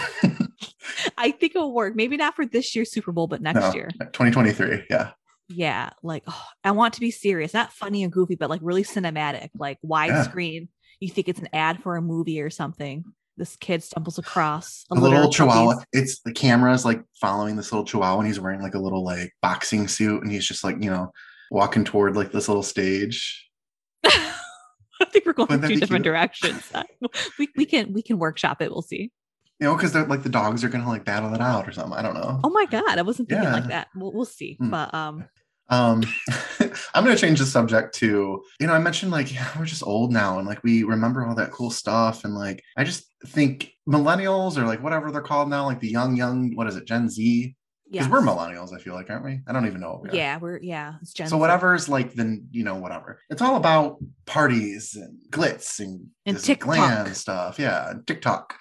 I 1.16 1.30
think 1.30 1.54
it'll 1.56 1.72
work. 1.72 1.96
Maybe 1.96 2.16
not 2.16 2.36
for 2.36 2.44
this 2.46 2.74
year's 2.76 2.90
Super 2.92 3.12
Bowl, 3.12 3.26
but 3.26 3.40
next 3.40 3.60
No. 3.60 3.72
year. 3.74 3.88
2023. 3.98 4.84
Yeah, 4.90 5.10
Yeah. 5.48 5.90
Like, 6.02 6.24
oh, 6.26 6.42
I 6.64 6.72
want 6.72 6.94
to 6.94 7.00
be 7.00 7.10
serious, 7.10 7.54
not 7.54 7.72
funny 7.72 8.02
and 8.02 8.12
goofy, 8.12 8.34
but 8.34 8.50
like 8.50 8.60
really 8.62 8.84
cinematic, 8.84 9.48
like 9.56 9.78
widescreen. 9.84 10.68
You 11.00 11.08
think 11.08 11.28
it's 11.28 11.40
an 11.40 11.48
ad 11.52 11.82
for 11.82 11.96
a 11.96 12.02
movie 12.02 12.40
or 12.40 12.50
something. 12.50 13.04
This 13.36 13.56
kid 13.56 13.82
stumbles 13.84 14.18
across 14.18 14.84
a 14.90 14.94
litter 14.96 15.14
little 15.16 15.32
chihuahua. 15.32 15.72
puppies. 15.74 15.86
It's 15.92 16.20
the 16.22 16.32
camera's 16.32 16.84
like 16.84 17.02
following 17.20 17.54
this 17.56 17.70
little 17.72 17.84
chihuahua, 17.86 18.18
and 18.18 18.26
he's 18.26 18.40
wearing 18.40 18.60
like 18.60 18.74
a 18.74 18.80
little 18.80 19.04
like 19.04 19.32
boxing 19.40 19.86
suit, 19.86 20.22
and 20.22 20.30
he's 20.32 20.46
just 20.46 20.64
like 20.64 20.76
you 20.82 20.90
know 20.90 21.12
walking 21.50 21.84
toward 21.84 22.16
like 22.16 22.32
this 22.32 22.48
little 22.48 22.62
stage. 22.62 23.48
I 24.04 25.04
think 25.10 25.26
we're 25.26 25.32
going 25.32 25.48
two 25.48 25.76
different 25.76 25.88
cute? 25.88 26.02
directions. 26.04 26.72
we, 27.38 27.48
we 27.56 27.64
can 27.64 27.92
we 27.92 28.02
can 28.02 28.18
workshop 28.18 28.60
it. 28.62 28.70
We'll 28.70 28.82
see. 28.82 29.12
You 29.60 29.66
know, 29.66 29.76
because 29.76 29.92
they're 29.92 30.06
like 30.06 30.22
the 30.22 30.28
dogs 30.28 30.62
are 30.64 30.68
gonna 30.68 30.88
like 30.88 31.04
battle 31.04 31.34
it 31.34 31.40
out 31.40 31.68
or 31.68 31.72
something. 31.72 31.98
I 31.98 32.02
don't 32.02 32.14
know. 32.14 32.40
Oh 32.44 32.50
my 32.50 32.66
god, 32.66 32.98
I 32.98 33.02
wasn't 33.02 33.28
thinking 33.28 33.50
like 33.50 33.68
that. 33.68 33.88
We'll, 33.94 34.12
we'll 34.12 34.24
see. 34.24 34.54
Hmm. 34.54 34.70
But 34.70 34.94
um, 34.94 35.24
Um, 35.70 36.02
I'm 36.94 37.04
gonna 37.04 37.16
change 37.16 37.38
the 37.38 37.46
subject 37.46 37.94
to 37.96 38.42
you 38.58 38.66
know 38.66 38.72
I 38.72 38.78
mentioned 38.78 39.12
like 39.12 39.32
yeah, 39.32 39.48
we're 39.58 39.66
just 39.66 39.82
old 39.82 40.12
now 40.12 40.38
and 40.38 40.48
like 40.48 40.62
we 40.64 40.82
remember 40.82 41.26
all 41.26 41.34
that 41.34 41.50
cool 41.50 41.70
stuff 41.70 42.24
and 42.24 42.34
like 42.34 42.62
I 42.76 42.84
just 42.84 43.04
think 43.26 43.72
millennials 43.88 44.56
or 44.56 44.64
like 44.64 44.82
whatever 44.82 45.10
they're 45.10 45.20
called 45.20 45.50
now 45.50 45.66
like 45.66 45.80
the 45.80 45.90
young 45.90 46.16
young 46.16 46.54
what 46.54 46.68
is 46.68 46.76
it 46.76 46.86
Gen 46.86 47.10
Z 47.10 47.54
because 47.90 48.06
yeah, 48.06 48.12
we're 48.12 48.20
millennials 48.20 48.74
I 48.74 48.78
feel 48.78 48.94
like 48.94 49.08
aren't 49.10 49.24
we 49.24 49.40
I 49.46 49.52
don't 49.52 49.66
even 49.66 49.80
know 49.80 49.92
what 49.92 50.02
we 50.02 50.08
are. 50.10 50.14
Yeah, 50.14 50.38
we're 50.38 50.58
yeah. 50.58 50.94
It's 51.02 51.12
Gen 51.12 51.28
So 51.28 51.36
whatever's 51.36 51.88
like 51.88 52.14
the 52.14 52.40
you 52.50 52.64
know 52.64 52.74
whatever 52.76 53.20
it's 53.30 53.42
all 53.42 53.56
about 53.56 53.96
parties 54.26 54.94
and 54.94 55.18
glitz 55.30 55.80
and 55.80 56.06
And 56.26 56.38
TikTok. 56.38 56.66
glam 56.66 57.14
stuff 57.14 57.58
yeah 57.58 57.90
and 57.90 58.06
TikTok. 58.06 58.54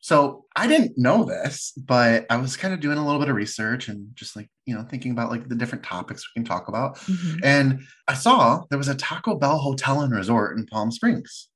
So 0.00 0.44
I 0.54 0.66
didn't 0.66 0.98
know 0.98 1.24
this, 1.24 1.72
but 1.78 2.26
I 2.28 2.36
was 2.36 2.58
kind 2.58 2.74
of 2.74 2.80
doing 2.80 2.98
a 2.98 3.04
little 3.06 3.18
bit 3.20 3.30
of 3.30 3.36
research 3.36 3.88
and 3.88 4.08
just 4.14 4.36
like 4.36 4.50
you 4.66 4.74
know 4.74 4.82
thinking 4.82 5.12
about 5.12 5.30
like 5.30 5.48
the 5.48 5.54
different 5.54 5.82
topics 5.82 6.28
we 6.28 6.40
can 6.40 6.46
talk 6.46 6.68
about. 6.68 6.98
Mhm. 6.98 7.40
And 7.42 7.80
I 8.06 8.12
saw 8.14 8.64
there 8.68 8.76
was 8.78 8.88
a 8.88 8.94
Taco 8.94 9.34
Bell 9.36 9.56
hotel 9.58 10.02
and 10.02 10.12
resort 10.14 10.58
in 10.58 10.66
Palm 10.66 10.90
Springs. 10.90 11.48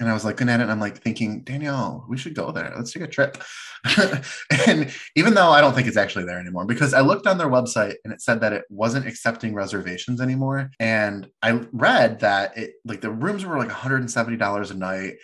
And 0.00 0.08
I 0.08 0.14
was 0.14 0.24
looking 0.24 0.48
at 0.48 0.60
it 0.60 0.64
and 0.64 0.72
I'm 0.72 0.80
like 0.80 1.02
thinking, 1.02 1.42
Danielle, 1.42 2.04
we 2.08 2.16
should 2.16 2.34
go 2.34 2.50
there. 2.50 2.72
Let's 2.74 2.92
take 2.92 3.02
a 3.02 3.06
trip. 3.06 3.40
and 4.66 4.92
even 5.16 5.34
though 5.34 5.50
I 5.50 5.60
don't 5.60 5.74
think 5.74 5.86
it's 5.86 5.96
actually 5.96 6.24
there 6.24 6.40
anymore, 6.40 6.64
because 6.64 6.94
I 6.94 7.00
looked 7.02 7.26
on 7.26 7.38
their 7.38 7.48
website 7.48 7.94
and 8.04 8.12
it 8.12 8.20
said 8.20 8.40
that 8.40 8.52
it 8.52 8.64
wasn't 8.68 9.06
accepting 9.06 9.54
reservations 9.54 10.20
anymore. 10.20 10.70
And 10.80 11.28
I 11.42 11.60
read 11.72 12.20
that 12.20 12.56
it 12.56 12.74
like 12.84 13.00
the 13.00 13.10
rooms 13.10 13.44
were 13.44 13.58
like 13.58 13.68
$170 13.68 14.70
a 14.70 14.74
night. 14.74 15.14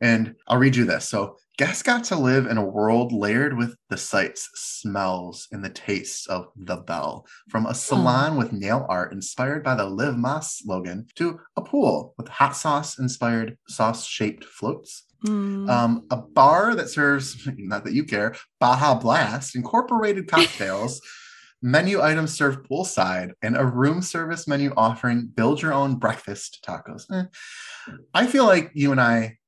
And 0.00 0.36
I'll 0.46 0.58
read 0.58 0.76
you 0.76 0.84
this. 0.84 1.08
So 1.08 1.38
guests 1.58 1.82
got 1.82 2.04
to 2.04 2.16
live 2.16 2.46
in 2.46 2.56
a 2.56 2.64
world 2.64 3.12
layered 3.12 3.58
with 3.58 3.76
the 3.90 3.96
sights, 3.96 4.48
smells, 4.54 5.48
and 5.50 5.62
the 5.62 5.68
tastes 5.68 6.26
of 6.28 6.46
the 6.56 6.76
bell. 6.76 7.26
From 7.50 7.66
a 7.66 7.74
salon 7.74 8.36
with 8.36 8.52
nail 8.52 8.86
art 8.88 9.12
inspired 9.12 9.64
by 9.64 9.74
the 9.74 9.84
Live 9.84 10.16
Mas 10.16 10.58
slogan 10.58 11.06
to 11.16 11.40
a 11.56 11.62
pool 11.62 12.14
with 12.16 12.28
hot 12.28 12.56
sauce 12.56 12.98
inspired 12.98 13.58
sauce 13.66 14.06
shaped 14.06 14.44
floats. 14.44 15.04
Mm. 15.26 15.68
Um, 15.68 16.06
a 16.12 16.16
bar 16.16 16.76
that 16.76 16.90
serves, 16.90 17.48
not 17.56 17.84
that 17.84 17.92
you 17.92 18.04
care, 18.04 18.36
Baja 18.60 18.94
Blast, 18.94 19.56
incorporated 19.56 20.28
cocktails, 20.30 21.00
menu 21.60 22.00
items 22.00 22.32
served 22.32 22.68
poolside, 22.68 23.32
and 23.42 23.56
a 23.56 23.66
room 23.66 24.00
service 24.00 24.46
menu 24.46 24.72
offering 24.76 25.26
build 25.26 25.60
your 25.60 25.72
own 25.72 25.96
breakfast 25.96 26.64
tacos. 26.64 27.04
Eh. 27.12 27.24
I 28.14 28.28
feel 28.28 28.46
like 28.46 28.70
you 28.74 28.92
and 28.92 29.00
I 29.00 29.38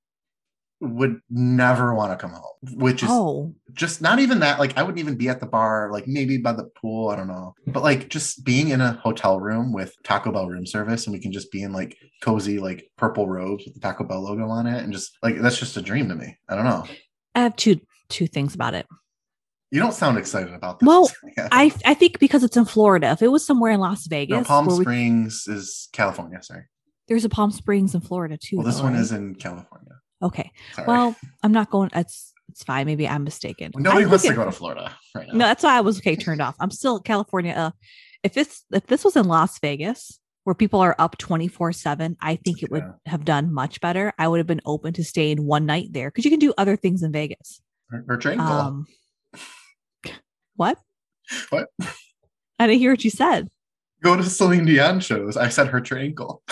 would 0.81 1.21
never 1.29 1.95
want 1.95 2.11
to 2.13 2.17
come 2.17 2.33
home, 2.35 2.75
which 2.75 3.03
is 3.03 3.09
oh, 3.11 3.55
just 3.73 4.01
not 4.01 4.19
even 4.19 4.41
that. 4.41 4.59
Like, 4.59 4.77
I 4.79 4.83
wouldn't 4.83 4.99
even 4.99 5.17
be 5.17 5.29
at 5.29 5.39
the 5.41 5.47
bar, 5.47 5.91
like 5.93 6.07
maybe 6.07 6.39
by 6.39 6.53
the 6.53 6.65
pool. 6.81 7.09
I 7.11 7.17
don't 7.17 7.29
know. 7.29 7.55
But 7.67 7.83
like, 7.83 8.09
just 8.09 8.45
being 8.45 8.69
in 8.69 8.81
a 8.81 8.95
hotel 8.95 9.39
room 9.39 9.73
with 9.73 9.95
Taco 10.05 10.33
Bell 10.33 10.49
room 10.49 10.67
service, 10.67 11.07
and 11.07 11.13
we 11.13 11.21
can 11.21 11.33
just 11.33 11.53
be 11.53 11.63
in 11.63 11.73
like 11.73 11.97
cozy, 12.23 12.59
like 12.59 12.91
purple 12.97 13.29
robes 13.29 13.65
with 13.65 13.75
the 13.75 13.81
Taco 13.81 14.05
Bell 14.05 14.23
logo 14.23 14.49
on 14.49 14.67
it, 14.67 14.83
and 14.83 14.93
just 14.93 15.17
like 15.23 15.39
that's 15.41 15.59
just 15.59 15.77
a 15.77 15.83
dream 15.83 16.09
to 16.09 16.15
me. 16.15 16.37
I 16.49 16.55
don't 16.57 16.65
know. 16.65 16.87
I 17.35 17.41
have 17.43 17.57
two 17.57 17.81
two 18.09 18.27
things 18.27 18.55
about 18.55 18.75
it. 18.75 18.87
You 19.73 19.79
don't 19.81 19.95
sound 19.95 20.19
excited 20.19 20.53
about 20.53 20.81
this. 20.81 20.87
Well, 20.87 21.11
Yeah. 21.37 21.49
I 21.53 21.73
I 21.85 21.95
think 21.95 22.19
because 22.19 22.43
it's 22.43 22.57
in 22.57 22.65
Florida. 22.65 23.11
If 23.13 23.23
it 23.23 23.29
was 23.29 23.47
somewhere 23.47 23.71
in 23.71 23.81
Las 23.81 24.07
Vegas, 24.07 24.37
no, 24.39 24.45
Palm 24.45 24.67
where 24.67 24.77
we- 24.77 24.83
Springs 24.85 25.45
is 25.47 25.89
California. 25.93 26.43
Sorry. 26.43 26.65
there's 27.07 27.25
a 27.25 27.29
Palm 27.29 27.51
Springs 27.51 27.95
in 27.95 28.01
Florida 28.01 28.37
too. 28.43 28.57
Well, 28.57 28.67
this 28.67 28.79
though, 28.79 28.85
one 28.85 28.95
right? 28.95 29.03
is 29.03 29.13
in 29.13 29.35
California. 29.37 29.93
Okay. 30.23 30.51
Sorry. 30.75 30.87
Well, 30.89 31.17
I'm 31.43 31.53
not 31.53 31.71
going. 31.71 31.91
It's 31.95 32.33
it's 32.49 32.65
fine. 32.65 32.87
Maybe 32.87 33.07
I'm 33.09 33.25
mistaken. 33.25 33.73
nobody 33.77 34.05
I 34.05 34.09
wants 34.09 34.25
to 34.25 34.35
go 34.35 34.45
to 34.45 34.53
Florida 34.53 34.93
right 35.15 35.27
now. 35.29 35.33
No, 35.35 35.45
that's 35.47 35.63
why 35.63 35.77
I 35.77 35.81
was 35.81 35.99
okay 35.99 36.17
turned 36.17 36.41
off. 36.43 36.57
I'm 36.61 36.71
still 36.71 36.99
California. 37.01 37.53
Uh, 37.57 37.71
if 38.23 38.37
it's 38.37 38.65
if 38.73 38.87
this 38.87 39.05
was 39.05 39.17
in 39.17 39.27
Las 39.27 39.59
Vegas 39.61 40.19
where 40.45 40.55
people 40.55 40.81
are 40.81 40.97
up 40.99 41.17
24 41.19 41.73
7, 41.73 42.17
I 42.21 42.37
think 42.37 42.63
it 42.63 42.71
would 42.71 42.83
Yeah. 42.83 42.93
have 43.13 43.25
done 43.25 43.53
much 43.53 43.81
better. 43.81 44.13
I 44.19 44.27
would 44.27 44.39
have 44.39 44.47
been 44.47 44.63
open 44.65 44.93
to 44.95 45.05
staying 45.05 45.45
one 45.47 45.67
night 45.67 45.89
there 45.93 46.11
because 46.11 46.25
you 46.25 46.31
can 46.31 46.41
do 46.41 46.53
other 46.59 46.77
things 46.77 47.03
in 47.03 47.13
Vegas. 47.13 47.61
Her, 47.91 48.05
her 48.09 48.17
train. 48.17 48.41
Um, 48.41 48.87
what? 50.57 50.79
What? 51.51 51.69
I 52.59 52.67
didn't 52.67 52.81
hear 52.81 52.93
what 52.93 53.05
you 53.05 53.11
said. 53.11 53.49
Go 54.03 54.17
to 54.17 54.23
Celine 54.25 54.65
Dion 54.65 55.01
shows. 55.01 55.37
I 55.37 55.49
said 55.49 55.69
her 55.69 55.83
ankle. 55.97 56.43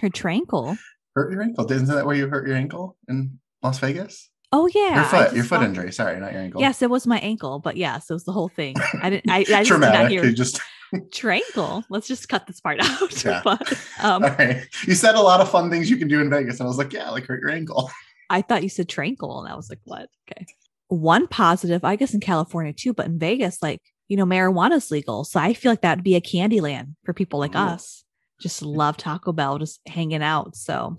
Her 0.00 0.08
tranquil. 0.08 0.76
Hurt 1.16 1.32
your 1.32 1.42
ankle. 1.42 1.70
Isn't 1.70 1.88
that 1.88 2.06
where 2.06 2.16
you 2.16 2.28
hurt 2.28 2.46
your 2.46 2.56
ankle 2.56 2.96
in 3.08 3.38
Las 3.62 3.78
Vegas? 3.78 4.30
Oh 4.52 4.68
yeah, 4.74 4.94
your 4.96 5.04
foot. 5.04 5.34
Your 5.34 5.44
foot 5.44 5.62
injury. 5.62 5.92
Sorry, 5.92 6.18
not 6.18 6.32
your 6.32 6.42
ankle. 6.42 6.60
Yes, 6.60 6.82
it 6.82 6.90
was 6.90 7.06
my 7.06 7.18
ankle, 7.18 7.60
but 7.60 7.76
yes, 7.76 8.10
it 8.10 8.12
was 8.12 8.24
the 8.24 8.32
whole 8.32 8.48
thing. 8.48 8.74
I 9.00 9.10
didn't. 9.10 9.30
I, 9.30 9.38
I 9.38 9.64
just 9.64 9.70
did 9.70 9.80
not 9.80 10.10
hear 10.10 10.30
just 10.32 10.60
tranquil. 11.12 11.84
Let's 11.88 12.08
just 12.08 12.28
cut 12.28 12.46
this 12.46 12.60
part 12.60 12.80
out. 12.82 13.24
Yeah. 13.24 13.42
but 13.44 13.72
um, 14.02 14.24
all 14.24 14.30
right. 14.30 14.66
You 14.86 14.94
said 14.94 15.14
a 15.14 15.20
lot 15.20 15.40
of 15.40 15.50
fun 15.50 15.70
things 15.70 15.88
you 15.88 15.96
can 15.96 16.08
do 16.08 16.20
in 16.20 16.30
Vegas, 16.30 16.58
and 16.58 16.66
I 16.66 16.68
was 16.68 16.78
like, 16.78 16.92
yeah, 16.92 17.10
like 17.10 17.26
hurt 17.26 17.40
your 17.40 17.50
ankle. 17.50 17.90
I 18.28 18.42
thought 18.42 18.62
you 18.62 18.68
said 18.68 18.88
tranquil, 18.88 19.40
and 19.40 19.52
I 19.52 19.56
was 19.56 19.68
like, 19.70 19.80
what? 19.84 20.08
Okay. 20.30 20.46
One 20.88 21.28
positive, 21.28 21.84
I 21.84 21.94
guess 21.94 22.14
in 22.14 22.20
California 22.20 22.72
too, 22.72 22.92
but 22.92 23.06
in 23.06 23.20
Vegas, 23.20 23.62
like, 23.62 23.80
you 24.08 24.16
know, 24.16 24.26
marijuana's 24.26 24.90
legal. 24.90 25.22
So 25.22 25.38
I 25.38 25.54
feel 25.54 25.70
like 25.70 25.82
that 25.82 25.98
would 25.98 26.04
be 26.04 26.16
a 26.16 26.20
candy 26.20 26.60
land 26.60 26.96
for 27.04 27.12
people 27.12 27.38
like 27.38 27.54
Ooh. 27.54 27.58
us. 27.58 28.04
Just 28.40 28.62
love 28.62 28.96
Taco 28.96 29.32
Bell, 29.32 29.58
just 29.58 29.80
hanging 29.86 30.22
out. 30.22 30.56
So 30.56 30.96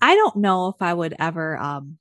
I 0.00 0.14
don't 0.14 0.36
know 0.36 0.68
if 0.68 0.80
I 0.80 0.92
would 0.94 1.14
ever 1.18 1.56
um, 1.58 1.98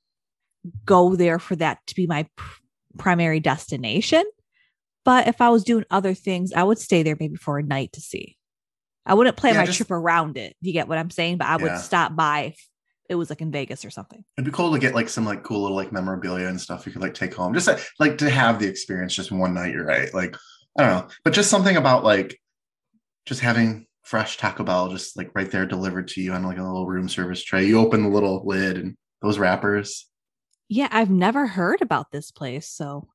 go 0.86 1.16
there 1.16 1.40
for 1.40 1.56
that 1.58 1.80
to 1.88 1.96
be 1.96 2.08
my 2.08 2.28
pr- 2.36 2.60
primary 2.98 3.40
destination. 3.40 4.24
But 5.06 5.28
if 5.28 5.42
I 5.42 5.50
was 5.50 5.64
doing 5.66 5.84
other 5.92 6.14
things, 6.14 6.54
I 6.54 6.64
would 6.64 6.80
stay 6.80 7.04
there 7.04 7.18
maybe 7.20 7.36
for 7.36 7.60
a 7.60 7.64
night 7.64 7.92
to 7.94 8.02
see. 8.02 8.38
I 9.06 9.16
wouldn't 9.16 9.36
plan 9.36 9.56
Yeah, 9.56 9.60
my 9.62 9.66
just- 9.66 9.78
trip 9.78 9.92
around 9.92 10.38
it. 10.38 10.56
You 10.62 10.72
get 10.72 10.88
what 10.88 10.98
I'm 10.98 11.10
saying? 11.10 11.38
But 11.40 11.48
I 11.48 11.58
would 11.58 11.66
Yeah. 11.72 11.78
stop 11.78 12.16
by 12.16 12.40
if 12.56 12.70
it 13.10 13.16
was 13.16 13.30
like 13.30 13.42
in 13.42 13.52
Vegas 13.52 13.84
or 13.84 13.90
something. 13.90 14.24
It'd 14.38 14.46
be 14.46 14.56
cool 14.56 14.72
to 14.72 14.80
get 14.80 14.96
like 14.96 15.10
some 15.10 15.26
like 15.26 15.44
cool 15.44 15.62
little 15.64 15.76
like 15.76 15.92
memorabilia 15.92 16.48
and 16.48 16.60
stuff 16.60 16.86
you 16.86 16.94
could 16.94 17.02
like 17.02 17.14
take 17.14 17.34
home. 17.34 17.54
Just 17.54 17.68
like, 17.68 17.86
like 18.00 18.18
to 18.20 18.30
have 18.30 18.60
the 18.60 18.68
experience 18.68 19.14
just 19.14 19.30
one 19.30 19.54
night. 19.54 19.74
You're 19.74 19.86
right. 19.86 20.14
Like 20.14 20.38
I 20.80 20.84
don't 20.84 20.92
know, 21.02 21.08
but 21.26 21.34
just 21.34 21.50
something 21.50 21.76
about 21.76 22.06
like 22.06 22.40
just 23.26 23.42
having 23.42 23.86
fresh 24.04 24.38
Taco 24.38 24.64
Bell 24.64 24.90
just 24.90 25.18
like 25.18 25.32
right 25.34 25.50
there 25.50 25.66
delivered 25.66 26.08
to 26.10 26.22
you 26.22 26.34
on 26.34 26.44
like 26.44 26.58
a 26.58 26.64
little 26.64 26.86
room 26.86 27.10
service 27.10 27.44
tray. 27.44 27.66
You 27.66 27.80
open 27.80 28.04
the 28.04 28.10
little 28.10 28.44
lid 28.46 28.78
and 28.78 28.96
those 29.22 29.40
wrappers. 29.40 30.08
Yeah, 30.70 30.88
I've 30.92 31.10
never 31.10 31.48
heard 31.48 31.82
about 31.82 32.12
this 32.12 32.32
place, 32.32 32.68
so 32.70 33.08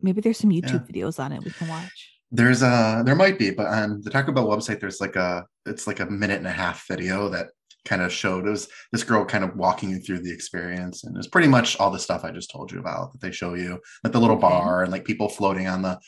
maybe 0.00 0.20
there's 0.20 0.38
some 0.38 0.50
YouTube 0.50 0.90
videos 0.90 1.22
on 1.22 1.32
it 1.32 1.44
we 1.44 1.50
can 1.50 1.68
watch. 1.68 2.10
There's 2.30 2.62
a 2.62 3.02
there 3.04 3.14
might 3.14 3.38
be, 3.38 3.50
but 3.50 3.66
on 3.66 4.00
the 4.02 4.10
Taco 4.10 4.32
Bell 4.32 4.46
website, 4.48 4.80
there's 4.80 5.00
like 5.00 5.16
a 5.16 5.44
it's 5.66 5.86
like 5.86 6.00
a 6.00 6.06
minute 6.06 6.38
and 6.38 6.46
a 6.46 6.50
half 6.52 6.86
video 6.88 7.28
that 7.28 7.48
kind 7.84 8.00
of 8.00 8.12
showed 8.12 8.46
it 8.46 8.50
was 8.50 8.68
this 8.92 9.02
girl 9.04 9.24
kind 9.24 9.42
of 9.44 9.56
walking 9.56 9.90
you 9.90 9.98
through 9.98 10.20
the 10.20 10.32
experience, 10.32 11.04
and 11.04 11.16
it's 11.16 11.26
pretty 11.26 11.48
much 11.48 11.78
all 11.78 11.90
the 11.90 11.98
stuff 11.98 12.24
I 12.24 12.30
just 12.30 12.50
told 12.50 12.72
you 12.72 12.78
about 12.80 13.12
that 13.12 13.20
they 13.20 13.32
show 13.32 13.54
you, 13.54 13.78
like 14.02 14.12
the 14.12 14.20
little 14.20 14.36
bar 14.36 14.82
and 14.82 14.90
like 14.90 15.04
people 15.04 15.28
floating 15.28 15.66
on 15.66 15.82
the 15.82 15.98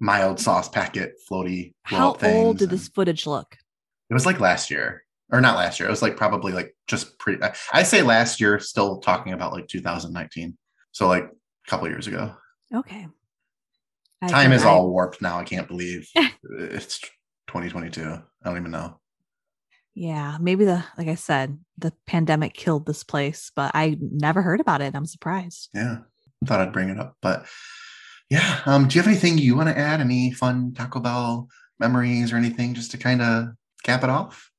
mild 0.00 0.38
sauce 0.40 0.68
packet 0.68 1.12
floaty 1.30 1.72
How 1.82 2.12
things. 2.14 2.34
old 2.36 2.58
did 2.58 2.70
and- 2.70 2.78
this 2.78 2.88
footage 2.88 3.26
look? 3.26 3.56
It 4.10 4.14
was 4.14 4.26
like 4.26 4.40
last 4.40 4.70
year, 4.70 5.02
or 5.32 5.40
not 5.40 5.56
last 5.56 5.80
year. 5.80 5.88
It 5.88 5.92
was 5.92 6.02
like 6.02 6.16
probably 6.16 6.52
like 6.52 6.76
just 6.86 7.18
pretty. 7.18 7.42
I- 7.42 7.54
I 7.72 7.82
say 7.82 8.02
last 8.02 8.40
year, 8.40 8.58
still 8.60 9.00
talking 9.00 9.32
about 9.32 9.52
like 9.52 9.68
2019, 9.68 10.56
so 10.92 11.08
like 11.08 11.24
a 11.24 11.70
couple 11.70 11.88
years 11.88 12.06
ago. 12.06 12.34
Okay. 12.74 13.06
I 14.22 14.28
Time 14.28 14.52
is 14.52 14.64
I- 14.64 14.68
all 14.70 14.90
warped 14.90 15.20
now. 15.20 15.38
I 15.38 15.44
can't 15.44 15.68
believe 15.68 16.08
it's 16.14 17.00
2022. 17.48 18.02
I 18.02 18.20
don't 18.44 18.56
even 18.58 18.70
know. 18.70 19.00
Yeah, 19.94 20.36
maybe 20.40 20.64
the 20.66 20.84
like 20.98 21.08
I 21.08 21.14
said, 21.14 21.58
the 21.78 21.92
pandemic 22.06 22.52
killed 22.54 22.84
this 22.86 23.02
place, 23.02 23.50
but 23.56 23.72
I 23.74 23.96
never 24.00 24.42
heard 24.42 24.60
about 24.60 24.82
it. 24.82 24.94
I'm 24.94 25.06
surprised. 25.06 25.70
Yeah, 25.74 25.98
thought 26.44 26.60
I'd 26.60 26.72
bring 26.72 26.90
it 26.90 26.98
up, 27.00 27.16
but 27.22 27.46
yeah. 28.28 28.60
Um, 28.66 28.88
do 28.88 28.94
you 28.96 29.00
have 29.02 29.08
anything 29.10 29.38
you 29.38 29.56
want 29.56 29.68
to 29.70 29.78
add? 29.78 30.00
Any 30.00 30.32
fun 30.32 30.74
Taco 30.74 31.00
Bell 31.00 31.48
memories 31.80 32.30
or 32.32 32.36
anything, 32.36 32.74
just 32.74 32.90
to 32.90 32.98
kind 32.98 33.22
of 33.22 33.48
cap 33.86 34.04
it 34.04 34.10
off? 34.10 34.50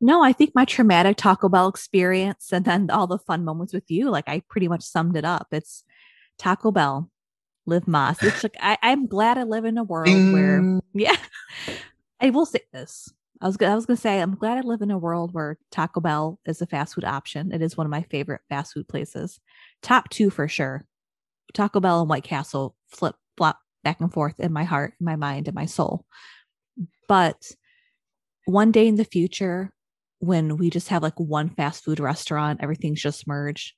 No, 0.00 0.24
I 0.24 0.32
think 0.32 0.52
my 0.54 0.64
traumatic 0.64 1.16
Taco 1.16 1.48
Bell 1.48 1.68
experience 1.68 2.52
and 2.52 2.64
then 2.64 2.90
all 2.90 3.06
the 3.06 3.18
fun 3.18 3.44
moments 3.44 3.72
with 3.72 3.88
you, 3.88 4.10
like 4.10 4.28
I 4.28 4.42
pretty 4.48 4.66
much 4.66 4.82
summed 4.82 5.16
it 5.16 5.24
up. 5.24 5.48
It's 5.52 5.84
Taco 6.38 6.72
Bell, 6.72 7.08
live 7.66 7.84
Más. 7.84 8.20
It's 8.22 8.42
like 8.42 8.56
I, 8.60 8.76
I'm 8.82 9.06
glad 9.06 9.38
I 9.38 9.44
live 9.44 9.64
in 9.64 9.78
a 9.78 9.84
world 9.84 10.06
Ding. 10.06 10.32
where 10.32 10.80
yeah. 10.92 11.16
I 12.20 12.30
will 12.30 12.46
say 12.46 12.60
this. 12.72 13.12
I 13.40 13.46
was 13.46 13.56
I 13.60 13.74
was 13.74 13.86
gonna 13.86 13.96
say 13.96 14.20
I'm 14.20 14.34
glad 14.34 14.58
I 14.58 14.62
live 14.62 14.82
in 14.82 14.90
a 14.90 14.98
world 14.98 15.34
where 15.34 15.58
Taco 15.70 16.00
Bell 16.00 16.40
is 16.46 16.60
a 16.60 16.66
fast 16.66 16.94
food 16.94 17.04
option. 17.04 17.52
It 17.52 17.62
is 17.62 17.76
one 17.76 17.86
of 17.86 17.90
my 17.90 18.02
favorite 18.02 18.40
fast 18.48 18.72
food 18.72 18.88
places. 18.88 19.38
Top 19.82 20.08
two 20.08 20.30
for 20.30 20.48
sure. 20.48 20.84
Taco 21.54 21.78
Bell 21.80 22.00
and 22.00 22.10
White 22.10 22.24
Castle 22.24 22.74
flip 22.88 23.14
flop 23.36 23.60
back 23.84 24.00
and 24.00 24.12
forth 24.12 24.40
in 24.40 24.52
my 24.52 24.64
heart, 24.64 24.94
in 25.00 25.04
my 25.04 25.16
mind, 25.16 25.46
and 25.46 25.54
my 25.54 25.66
soul. 25.66 26.06
But 27.08 27.52
one 28.46 28.72
day 28.72 28.86
in 28.88 28.96
the 28.96 29.04
future, 29.04 29.70
when 30.18 30.56
we 30.56 30.70
just 30.70 30.88
have 30.88 31.02
like 31.02 31.18
one 31.18 31.50
fast 31.50 31.84
food 31.84 32.00
restaurant, 32.00 32.60
everything's 32.62 33.02
just 33.02 33.26
merged. 33.26 33.74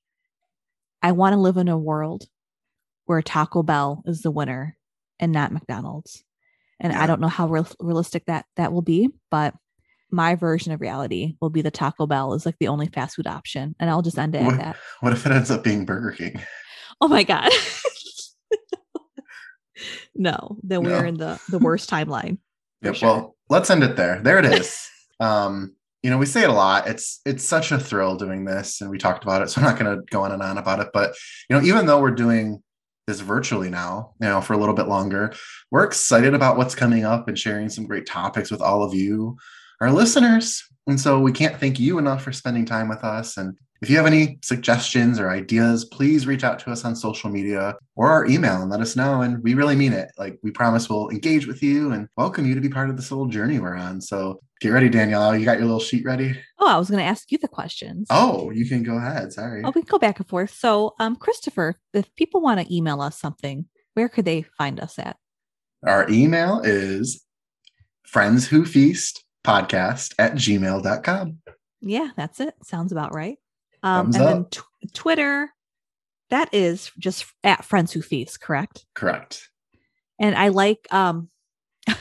I 1.02 1.12
want 1.12 1.34
to 1.34 1.40
live 1.40 1.56
in 1.56 1.68
a 1.68 1.78
world 1.78 2.24
where 3.06 3.22
Taco 3.22 3.62
Bell 3.62 4.02
is 4.06 4.22
the 4.22 4.30
winner 4.30 4.76
and 5.20 5.32
not 5.32 5.52
McDonald's. 5.52 6.22
And 6.80 6.92
Yeah. 6.92 7.02
I 7.02 7.06
don't 7.06 7.20
know 7.20 7.28
how 7.28 7.46
real, 7.48 7.66
realistic 7.80 8.24
that 8.26 8.46
that 8.56 8.72
will 8.72 8.82
be, 8.82 9.08
but 9.30 9.54
my 10.10 10.34
version 10.34 10.72
of 10.72 10.80
reality 10.80 11.34
will 11.40 11.50
be 11.50 11.62
the 11.62 11.70
Taco 11.70 12.06
Bell 12.06 12.34
is 12.34 12.46
like 12.46 12.56
the 12.58 12.68
only 12.68 12.86
fast 12.88 13.16
food 13.16 13.26
option, 13.26 13.74
and 13.80 13.90
I'll 13.90 14.02
just 14.02 14.18
end 14.18 14.34
it 14.34 14.42
What- 14.42 14.54
at 14.54 14.60
that. 14.60 14.76
What 15.00 15.12
if 15.12 15.26
it 15.26 15.32
ends 15.32 15.50
up 15.50 15.64
being 15.64 15.84
Burger 15.84 16.12
King? 16.12 16.40
Oh 17.00 17.08
my 17.08 17.22
god. 17.24 17.50
no, 20.14 20.58
then 20.62 20.82
we're 20.84 21.04
in 21.04 21.16
the 21.16 21.40
the 21.48 21.58
worst 21.58 21.90
timeline. 21.90 22.38
Yep. 22.82 22.94
sure. 22.94 23.08
Well, 23.08 23.33
let's 23.48 23.70
end 23.70 23.82
it 23.82 23.96
there. 23.96 24.20
There 24.20 24.38
it 24.38 24.46
is. 24.46 24.88
um, 25.20 25.74
you 26.02 26.10
know, 26.10 26.18
we 26.18 26.26
say 26.26 26.42
it 26.42 26.50
a 26.50 26.52
lot. 26.52 26.86
It's 26.86 27.20
it's 27.24 27.42
such 27.42 27.72
a 27.72 27.78
thrill 27.78 28.16
doing 28.16 28.44
this, 28.44 28.82
and 28.82 28.90
we 28.90 28.98
talked 28.98 29.24
about 29.24 29.40
it, 29.40 29.48
so 29.48 29.60
I'm 29.60 29.66
not 29.66 29.78
going 29.78 29.96
to 29.96 30.04
go 30.10 30.22
on 30.22 30.32
and 30.32 30.42
on 30.42 30.58
about 30.58 30.80
it. 30.80 30.88
But 30.92 31.14
you 31.48 31.56
know, 31.56 31.62
even 31.62 31.86
though 31.86 32.00
we're 32.00 32.10
doing 32.10 32.62
this 33.06 33.20
virtually 33.20 33.70
now, 33.70 34.12
you 34.20 34.28
know, 34.28 34.40
for 34.40 34.52
a 34.52 34.58
little 34.58 34.74
bit 34.74 34.86
longer, 34.86 35.32
we're 35.70 35.84
excited 35.84 36.34
about 36.34 36.56
what's 36.56 36.74
coming 36.74 37.04
up 37.04 37.28
and 37.28 37.38
sharing 37.38 37.68
some 37.70 37.86
great 37.86 38.06
topics 38.06 38.50
with 38.50 38.60
all 38.60 38.82
of 38.82 38.94
you, 38.94 39.36
our 39.80 39.90
listeners. 39.90 40.62
And 40.86 41.00
so 41.00 41.18
we 41.20 41.32
can't 41.32 41.58
thank 41.58 41.80
you 41.80 41.98
enough 41.98 42.22
for 42.22 42.32
spending 42.32 42.66
time 42.66 42.88
with 42.88 43.02
us. 43.02 43.38
And 43.38 43.56
if 43.84 43.90
you 43.90 43.98
have 43.98 44.06
any 44.06 44.38
suggestions 44.40 45.20
or 45.20 45.28
ideas, 45.28 45.84
please 45.84 46.26
reach 46.26 46.42
out 46.42 46.58
to 46.58 46.70
us 46.70 46.86
on 46.86 46.96
social 46.96 47.28
media 47.28 47.76
or 47.96 48.10
our 48.10 48.24
email 48.24 48.62
and 48.62 48.70
let 48.70 48.80
us 48.80 48.96
know. 48.96 49.20
And 49.20 49.42
we 49.42 49.52
really 49.52 49.76
mean 49.76 49.92
it. 49.92 50.10
Like 50.16 50.38
we 50.42 50.50
promise 50.50 50.88
we'll 50.88 51.10
engage 51.10 51.46
with 51.46 51.62
you 51.62 51.92
and 51.92 52.08
welcome 52.16 52.46
you 52.46 52.54
to 52.54 52.62
be 52.62 52.70
part 52.70 52.88
of 52.88 52.96
this 52.96 53.10
little 53.10 53.26
journey 53.26 53.58
we're 53.58 53.76
on. 53.76 54.00
So 54.00 54.40
get 54.62 54.70
ready, 54.70 54.88
Danielle. 54.88 55.36
You 55.36 55.44
got 55.44 55.58
your 55.58 55.66
little 55.66 55.80
sheet 55.80 56.02
ready? 56.06 56.34
Oh, 56.58 56.66
I 56.66 56.78
was 56.78 56.88
going 56.88 57.00
to 57.00 57.04
ask 57.04 57.30
you 57.30 57.36
the 57.36 57.46
questions. 57.46 58.06
Oh, 58.08 58.50
you 58.52 58.66
can 58.66 58.84
go 58.84 58.96
ahead. 58.96 59.34
Sorry. 59.34 59.60
Oh, 59.62 59.72
we 59.74 59.82
can 59.82 59.90
go 59.90 59.98
back 59.98 60.18
and 60.18 60.26
forth. 60.26 60.54
So, 60.54 60.94
um, 60.98 61.14
Christopher, 61.14 61.78
if 61.92 62.06
people 62.14 62.40
want 62.40 62.60
to 62.60 62.74
email 62.74 63.02
us 63.02 63.20
something, 63.20 63.66
where 63.92 64.08
could 64.08 64.24
they 64.24 64.46
find 64.56 64.80
us 64.80 64.98
at? 64.98 65.18
Our 65.86 66.08
email 66.08 66.62
is 66.64 67.22
friends 68.06 68.48
who 68.48 68.64
feast 68.64 69.22
podcast 69.44 70.14
at 70.18 70.36
gmail.com. 70.36 71.38
Yeah, 71.82 72.08
that's 72.16 72.40
it. 72.40 72.54
Sounds 72.62 72.90
about 72.90 73.14
right. 73.14 73.36
Um, 73.84 74.06
Thumbs 74.06 74.16
and 74.16 74.26
then 74.26 74.36
up. 74.38 74.50
tw- 74.50 74.94
Twitter, 74.94 75.50
that 76.30 76.52
is 76.52 76.90
just 76.98 77.26
at 77.44 77.64
Friends 77.64 77.92
Who 77.92 78.02
Feast, 78.02 78.40
correct? 78.40 78.86
Correct. 78.94 79.50
And 80.18 80.34
I 80.34 80.48
like 80.48 80.86
um 80.90 81.28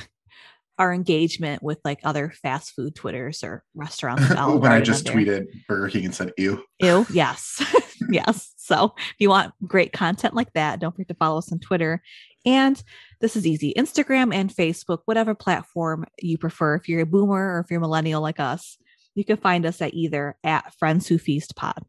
our 0.79 0.93
engagement 0.93 1.61
with 1.61 1.79
like 1.83 1.99
other 2.03 2.31
fast 2.41 2.71
food 2.71 2.95
Twitters 2.95 3.43
or 3.43 3.63
restaurants. 3.75 4.23
When 4.29 4.71
I 4.71 4.81
just 4.81 5.05
tweeted 5.05 5.47
Burger 5.67 5.89
King 5.89 6.05
and 6.05 6.15
said 6.15 6.31
ew. 6.37 6.63
Ew, 6.79 7.05
yes. 7.13 7.61
yes. 8.09 8.53
So 8.57 8.95
if 8.97 9.15
you 9.19 9.29
want 9.29 9.53
great 9.67 9.91
content 9.91 10.33
like 10.33 10.53
that, 10.53 10.79
don't 10.79 10.93
forget 10.93 11.09
to 11.09 11.15
follow 11.15 11.39
us 11.39 11.51
on 11.51 11.59
Twitter. 11.59 12.01
And 12.45 12.81
this 13.21 13.35
is 13.35 13.45
easy 13.45 13.73
Instagram 13.77 14.33
and 14.33 14.49
Facebook, 14.49 14.99
whatever 15.05 15.35
platform 15.35 16.05
you 16.19 16.37
prefer. 16.37 16.75
If 16.75 16.87
you're 16.87 17.01
a 17.01 17.05
boomer 17.05 17.55
or 17.55 17.59
if 17.59 17.69
you're 17.69 17.79
a 17.79 17.81
millennial 17.81 18.21
like 18.21 18.39
us, 18.39 18.77
you 19.15 19.23
can 19.25 19.37
find 19.37 19.65
us 19.65 19.81
at 19.81 19.93
either 19.93 20.35
at 20.43 20.73
Friends 20.75 21.07
Who 21.07 21.17
Feast 21.17 21.55
Pod. 21.55 21.83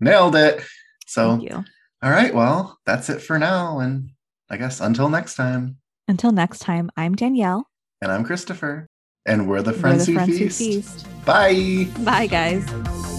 Nailed 0.00 0.36
it. 0.36 0.62
So, 1.06 1.36
Thank 1.36 1.50
you. 1.50 1.64
all 2.02 2.10
right. 2.10 2.34
Well, 2.34 2.78
that's 2.86 3.08
it 3.08 3.20
for 3.20 3.38
now. 3.38 3.78
And 3.80 4.10
I 4.50 4.56
guess 4.56 4.80
until 4.80 5.08
next 5.08 5.34
time. 5.36 5.78
Until 6.06 6.32
next 6.32 6.60
time, 6.60 6.90
I'm 6.96 7.14
Danielle. 7.14 7.68
And 8.00 8.12
I'm 8.12 8.24
Christopher. 8.24 8.86
And 9.26 9.48
we're 9.48 9.62
the 9.62 9.72
We're 9.72 9.78
Friends, 9.78 10.06
the 10.06 10.12
who, 10.12 10.18
Friends 10.18 10.38
feast. 10.38 10.58
Who 10.58 10.64
Feast. 10.66 11.24
Bye. 11.24 11.88
Bye, 12.04 12.26
guys. 12.26 13.17